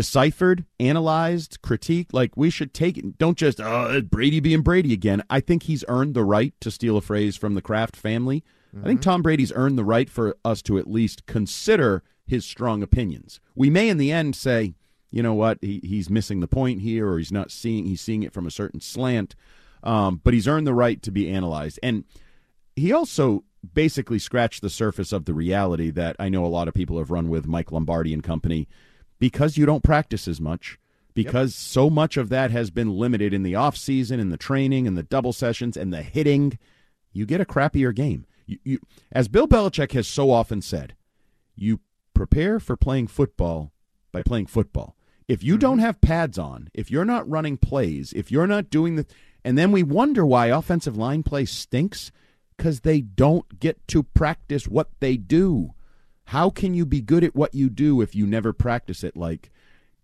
deciphered, 0.00 0.64
analyzed, 0.78 1.60
critiqued. 1.60 2.14
Like 2.14 2.34
we 2.34 2.48
should 2.48 2.72
take 2.72 2.96
it. 2.96 3.18
Don't 3.18 3.36
just 3.36 3.60
uh, 3.60 4.00
Brady 4.00 4.40
being 4.40 4.62
Brady 4.62 4.94
again. 4.94 5.22
I 5.28 5.40
think 5.40 5.64
he's 5.64 5.84
earned 5.88 6.14
the 6.14 6.24
right 6.24 6.54
to 6.62 6.70
steal 6.70 6.96
a 6.96 7.02
phrase 7.02 7.36
from 7.36 7.52
the 7.52 7.60
Kraft 7.60 7.96
family. 7.96 8.42
I 8.82 8.86
think 8.86 9.02
Tom 9.02 9.20
Brady's 9.20 9.52
earned 9.54 9.76
the 9.76 9.84
right 9.84 10.08
for 10.08 10.38
us 10.42 10.62
to 10.62 10.78
at 10.78 10.88
least 10.88 11.26
consider 11.26 12.02
his 12.26 12.46
strong 12.46 12.82
opinions. 12.82 13.40
We 13.54 13.68
may, 13.68 13.90
in 13.90 13.98
the 13.98 14.10
end, 14.10 14.36
say, 14.36 14.72
you 15.10 15.22
know 15.22 15.34
what, 15.34 15.58
he, 15.60 15.80
he's 15.84 16.08
missing 16.08 16.40
the 16.40 16.48
point 16.48 16.80
here, 16.80 17.06
or 17.10 17.18
he's 17.18 17.32
not 17.32 17.50
seeing 17.50 17.84
he's 17.84 18.00
seeing 18.00 18.22
it 18.22 18.32
from 18.32 18.46
a 18.46 18.50
certain 18.50 18.80
slant. 18.80 19.34
Um, 19.82 20.22
but 20.24 20.32
he's 20.32 20.48
earned 20.48 20.66
the 20.66 20.72
right 20.72 21.02
to 21.02 21.10
be 21.10 21.28
analyzed, 21.28 21.78
and 21.82 22.04
he 22.74 22.90
also 22.90 23.44
basically 23.74 24.18
scratched 24.18 24.62
the 24.62 24.70
surface 24.70 25.12
of 25.12 25.26
the 25.26 25.34
reality 25.34 25.90
that 25.90 26.16
I 26.18 26.30
know 26.30 26.46
a 26.46 26.46
lot 26.46 26.68
of 26.68 26.72
people 26.72 26.96
have 26.96 27.10
run 27.10 27.28
with 27.28 27.46
Mike 27.46 27.70
Lombardi 27.70 28.14
and 28.14 28.22
company 28.22 28.66
because 29.20 29.56
you 29.56 29.64
don't 29.66 29.84
practice 29.84 30.26
as 30.26 30.40
much 30.40 30.80
because 31.14 31.54
so 31.54 31.90
much 31.90 32.16
of 32.16 32.28
that 32.30 32.50
has 32.50 32.70
been 32.70 32.96
limited 32.96 33.32
in 33.32 33.42
the 33.42 33.54
off 33.54 33.76
season 33.76 34.18
and 34.18 34.32
the 34.32 34.36
training 34.36 34.86
and 34.86 34.96
the 34.96 35.02
double 35.02 35.32
sessions 35.32 35.76
and 35.76 35.92
the 35.92 36.02
hitting 36.02 36.58
you 37.12 37.26
get 37.26 37.40
a 37.40 37.44
crappier 37.44 37.94
game. 37.94 38.24
You, 38.46 38.58
you, 38.64 38.78
as 39.12 39.28
Bill 39.28 39.48
Belichick 39.48 39.92
has 39.92 40.08
so 40.08 40.30
often 40.30 40.62
said 40.62 40.94
you 41.54 41.80
prepare 42.14 42.58
for 42.58 42.76
playing 42.76 43.08
football 43.08 43.72
by 44.12 44.22
playing 44.22 44.46
football. 44.46 44.96
If 45.28 45.44
you 45.44 45.58
don't 45.58 45.76
mm-hmm. 45.76 45.86
have 45.86 46.00
pads 46.00 46.38
on 46.38 46.68
if 46.74 46.90
you're 46.90 47.04
not 47.04 47.28
running 47.28 47.56
plays 47.56 48.12
if 48.14 48.32
you're 48.32 48.46
not 48.46 48.70
doing 48.70 48.96
the 48.96 49.06
and 49.44 49.56
then 49.56 49.72
we 49.72 49.82
wonder 49.82 50.26
why 50.26 50.46
offensive 50.46 50.96
line 50.96 51.22
play 51.22 51.44
stinks 51.44 52.10
because 52.56 52.80
they 52.80 53.00
don't 53.00 53.60
get 53.60 53.86
to 53.88 54.02
practice 54.02 54.66
what 54.66 54.88
they 55.00 55.16
do 55.16 55.74
how 56.30 56.48
can 56.48 56.74
you 56.74 56.86
be 56.86 57.00
good 57.00 57.24
at 57.24 57.34
what 57.34 57.54
you 57.54 57.68
do 57.68 58.00
if 58.00 58.14
you 58.14 58.24
never 58.24 58.52
practice 58.52 59.02
it? 59.02 59.16
Like 59.16 59.50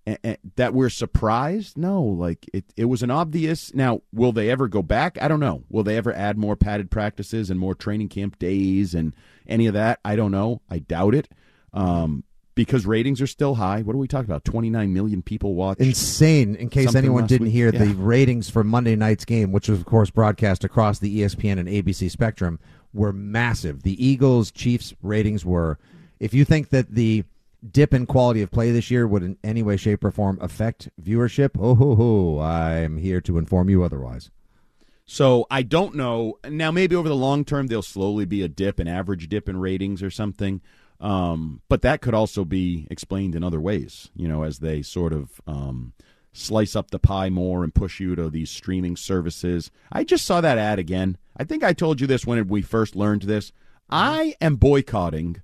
a- 0.08 0.18
a- 0.24 0.38
that 0.56 0.74
we're 0.74 0.88
surprised? 0.88 1.78
No 1.78 2.02
like 2.02 2.50
it, 2.52 2.64
it 2.76 2.86
was 2.86 3.02
an 3.04 3.12
obvious 3.12 3.72
now 3.74 4.02
will 4.12 4.32
they 4.32 4.50
ever 4.50 4.66
go 4.66 4.82
back? 4.82 5.16
I 5.22 5.28
don't 5.28 5.38
know. 5.38 5.62
Will 5.68 5.84
they 5.84 5.96
ever 5.96 6.12
add 6.12 6.36
more 6.36 6.56
padded 6.56 6.90
practices 6.90 7.48
and 7.48 7.60
more 7.60 7.76
training 7.76 8.08
camp 8.08 8.40
days 8.40 8.92
and 8.92 9.14
any 9.46 9.68
of 9.68 9.74
that? 9.74 10.00
I 10.04 10.16
don't 10.16 10.32
know. 10.32 10.62
I 10.68 10.80
doubt 10.80 11.14
it. 11.14 11.28
Um, 11.72 12.24
because 12.56 12.86
ratings 12.86 13.20
are 13.20 13.26
still 13.28 13.54
high. 13.56 13.82
What 13.82 13.94
are 13.94 13.98
we 13.98 14.08
talking 14.08 14.30
about? 14.30 14.44
29 14.44 14.92
million 14.92 15.22
people 15.22 15.54
watch 15.54 15.78
insane 15.78 16.56
in 16.56 16.70
case 16.70 16.96
anyone 16.96 17.26
didn't 17.26 17.46
week. 17.48 17.52
hear 17.52 17.70
the 17.70 17.94
ratings 17.94 18.50
for 18.50 18.64
monday 18.64 18.96
night's 18.96 19.26
game 19.26 19.52
which 19.52 19.68
was 19.68 19.78
of 19.78 19.84
course 19.84 20.10
broadcast 20.10 20.64
across 20.64 20.98
the 20.98 21.20
espn 21.20 21.58
and 21.58 21.68
abc 21.68 22.10
spectrum 22.10 22.58
were 22.92 23.12
massive. 23.12 23.82
The 23.82 24.04
eagles 24.04 24.50
chiefs 24.50 24.94
ratings 25.02 25.44
were 25.44 25.78
if 26.20 26.34
you 26.34 26.44
think 26.44 26.70
that 26.70 26.90
the 26.90 27.24
dip 27.70 27.92
in 27.94 28.06
quality 28.06 28.42
of 28.42 28.50
play 28.50 28.70
this 28.70 28.90
year 28.90 29.06
would 29.06 29.22
in 29.22 29.36
any 29.42 29.62
way 29.62 29.76
shape 29.76 30.04
or 30.04 30.10
form 30.10 30.38
affect 30.40 30.88
viewership 31.02 31.50
oh 31.58 31.74
ho 31.74 31.94
ho 31.96 32.40
i'm 32.40 32.96
here 32.98 33.20
to 33.20 33.38
inform 33.38 33.68
you 33.68 33.82
otherwise 33.82 34.30
So 35.08 35.46
I 35.50 35.62
don't 35.62 35.94
know. 35.94 36.38
Now 36.48 36.72
maybe 36.72 36.96
over 36.96 37.08
the 37.08 37.14
long 37.14 37.44
term 37.44 37.68
there'll 37.68 37.82
slowly 37.82 38.24
be 38.24 38.42
a 38.42 38.48
dip, 38.48 38.80
an 38.80 38.88
average 38.88 39.28
dip 39.28 39.48
in 39.48 39.56
ratings 39.56 40.02
or 40.02 40.10
something. 40.10 40.60
Um, 41.00 41.60
but 41.68 41.82
that 41.82 42.00
could 42.00 42.14
also 42.14 42.44
be 42.44 42.88
explained 42.90 43.36
in 43.36 43.44
other 43.44 43.60
ways, 43.60 44.10
you 44.16 44.26
know, 44.26 44.42
as 44.42 44.58
they 44.58 44.82
sort 44.82 45.12
of 45.12 45.40
um, 45.46 45.92
slice 46.32 46.74
up 46.74 46.90
the 46.90 46.98
pie 46.98 47.30
more 47.30 47.62
and 47.62 47.72
push 47.74 48.00
you 48.00 48.16
to 48.16 48.28
these 48.30 48.50
streaming 48.50 48.96
services. 48.96 49.70
I 49.92 50.02
just 50.04 50.24
saw 50.24 50.40
that 50.40 50.58
ad 50.58 50.78
again. 50.80 51.18
I 51.36 51.44
think 51.44 51.62
I 51.62 51.72
told 51.72 52.00
you 52.00 52.06
this 52.08 52.26
when 52.26 52.48
we 52.48 52.62
first 52.62 52.96
learned 52.96 53.22
this. 53.22 53.52
I 53.88 54.34
am 54.40 54.56
boycotting 54.56 55.40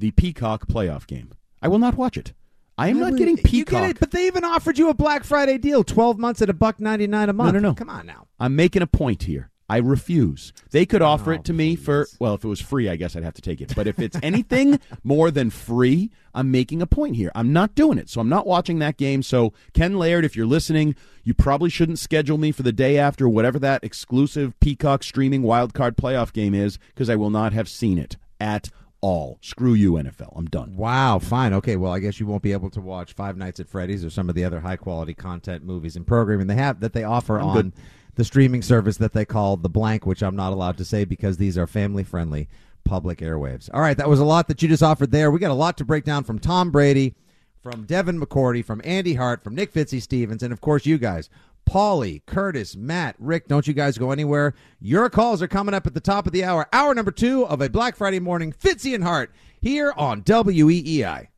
the 0.00 0.10
Peacock 0.12 0.66
playoff 0.66 1.06
game. 1.06 1.30
I 1.62 1.68
will 1.68 1.78
not 1.78 1.94
watch 1.94 2.16
it. 2.16 2.32
I 2.78 2.88
am 2.88 2.98
not 2.98 3.16
getting 3.16 3.36
You 3.36 3.42
get 3.42 3.50
Peacock. 3.50 3.90
it, 3.90 4.00
but 4.00 4.10
they 4.10 4.26
even 4.26 4.42
offered 4.42 4.78
you 4.78 4.88
a 4.88 4.94
Black 4.94 5.24
Friday 5.24 5.58
deal, 5.58 5.84
twelve 5.84 6.18
months 6.18 6.40
at 6.40 6.48
a 6.48 6.54
buck 6.54 6.80
ninety 6.80 7.06
nine 7.06 7.28
a 7.28 7.34
month. 7.34 7.52
no, 7.52 7.60
no. 7.60 7.68
no. 7.68 7.74
Come 7.74 7.90
on 7.90 8.06
now. 8.06 8.26
I'm 8.38 8.56
making 8.56 8.80
a 8.80 8.86
point 8.86 9.24
here. 9.24 9.50
I 9.68 9.76
refuse. 9.76 10.52
They 10.72 10.84
could 10.84 11.00
offer 11.00 11.32
it 11.32 11.40
oh, 11.40 11.42
to 11.42 11.52
me 11.52 11.76
for 11.76 12.08
well, 12.18 12.34
if 12.34 12.42
it 12.42 12.48
was 12.48 12.60
free, 12.60 12.88
I 12.88 12.96
guess 12.96 13.14
I'd 13.14 13.22
have 13.22 13.34
to 13.34 13.42
take 13.42 13.60
it. 13.60 13.72
But 13.76 13.86
if 13.86 14.00
it's 14.00 14.16
anything 14.20 14.80
more 15.04 15.30
than 15.30 15.50
free, 15.50 16.10
I'm 16.34 16.50
making 16.50 16.82
a 16.82 16.86
point 16.86 17.14
here. 17.14 17.30
I'm 17.36 17.52
not 17.52 17.76
doing 17.76 17.96
it. 17.96 18.08
So 18.08 18.20
I'm 18.20 18.28
not 18.28 18.48
watching 18.48 18.80
that 18.80 18.96
game. 18.96 19.22
So 19.22 19.52
Ken 19.72 19.96
Laird, 19.96 20.24
if 20.24 20.34
you're 20.34 20.44
listening, 20.44 20.96
you 21.22 21.34
probably 21.34 21.70
shouldn't 21.70 22.00
schedule 22.00 22.36
me 22.36 22.50
for 22.50 22.64
the 22.64 22.72
day 22.72 22.98
after 22.98 23.28
whatever 23.28 23.60
that 23.60 23.84
exclusive 23.84 24.58
Peacock 24.58 25.04
streaming 25.04 25.42
wild 25.42 25.72
card 25.72 25.96
playoff 25.96 26.32
game 26.32 26.54
is 26.54 26.78
because 26.88 27.08
I 27.08 27.14
will 27.14 27.30
not 27.30 27.52
have 27.52 27.68
seen 27.68 27.96
it 27.96 28.16
at 28.40 28.70
all. 29.00 29.38
Screw 29.40 29.74
you, 29.74 29.92
NFL. 29.92 30.32
I'm 30.36 30.46
done. 30.46 30.76
Wow, 30.76 31.18
fine. 31.18 31.52
Okay, 31.54 31.76
well, 31.76 31.92
I 31.92 31.98
guess 31.98 32.20
you 32.20 32.26
won't 32.26 32.42
be 32.42 32.52
able 32.52 32.70
to 32.70 32.80
watch 32.80 33.12
Five 33.12 33.36
Nights 33.36 33.60
at 33.60 33.68
Freddy's 33.68 34.04
or 34.04 34.10
some 34.10 34.28
of 34.28 34.34
the 34.34 34.44
other 34.44 34.60
high 34.60 34.76
quality 34.76 35.14
content 35.14 35.64
movies 35.64 35.96
and 35.96 36.06
programming 36.06 36.46
they 36.46 36.54
have 36.54 36.80
that 36.80 36.92
they 36.92 37.04
offer 37.04 37.38
I'm 37.38 37.46
on 37.46 37.54
good. 37.54 37.72
the 38.16 38.24
streaming 38.24 38.62
service 38.62 38.96
that 38.98 39.12
they 39.12 39.24
call 39.24 39.56
the 39.56 39.68
blank, 39.68 40.06
which 40.06 40.22
I'm 40.22 40.36
not 40.36 40.52
allowed 40.52 40.76
to 40.78 40.84
say 40.84 41.04
because 41.04 41.36
these 41.36 41.56
are 41.56 41.66
family 41.66 42.04
friendly 42.04 42.48
public 42.84 43.18
airwaves. 43.18 43.70
All 43.72 43.80
right, 43.80 43.96
that 43.96 44.08
was 44.08 44.20
a 44.20 44.24
lot 44.24 44.48
that 44.48 44.62
you 44.62 44.68
just 44.68 44.82
offered 44.82 45.12
there. 45.12 45.30
We 45.30 45.38
got 45.38 45.50
a 45.50 45.54
lot 45.54 45.76
to 45.78 45.84
break 45.84 46.04
down 46.04 46.24
from 46.24 46.38
Tom 46.38 46.70
Brady, 46.70 47.14
from 47.62 47.84
Devin 47.84 48.20
McCourty, 48.20 48.64
from 48.64 48.80
Andy 48.84 49.14
Hart, 49.14 49.42
from 49.42 49.54
Nick 49.54 49.72
Fitzy 49.72 50.00
Stevens, 50.00 50.42
and 50.42 50.52
of 50.52 50.60
course 50.60 50.86
you 50.86 50.98
guys. 50.98 51.28
Paulie, 51.70 52.26
Curtis, 52.26 52.74
Matt, 52.74 53.14
Rick, 53.20 53.46
don't 53.46 53.68
you 53.68 53.72
guys 53.72 53.96
go 53.96 54.10
anywhere. 54.10 54.54
Your 54.80 55.08
calls 55.08 55.40
are 55.40 55.46
coming 55.46 55.72
up 55.72 55.86
at 55.86 55.94
the 55.94 56.00
top 56.00 56.26
of 56.26 56.32
the 56.32 56.42
hour. 56.42 56.66
Hour 56.72 56.96
number 56.96 57.12
two 57.12 57.46
of 57.46 57.60
a 57.60 57.70
Black 57.70 57.94
Friday 57.94 58.18
morning, 58.18 58.52
Fitzy 58.52 58.92
and 58.92 59.04
Hart, 59.04 59.32
here 59.60 59.94
on 59.96 60.22
WEEI. 60.22 61.28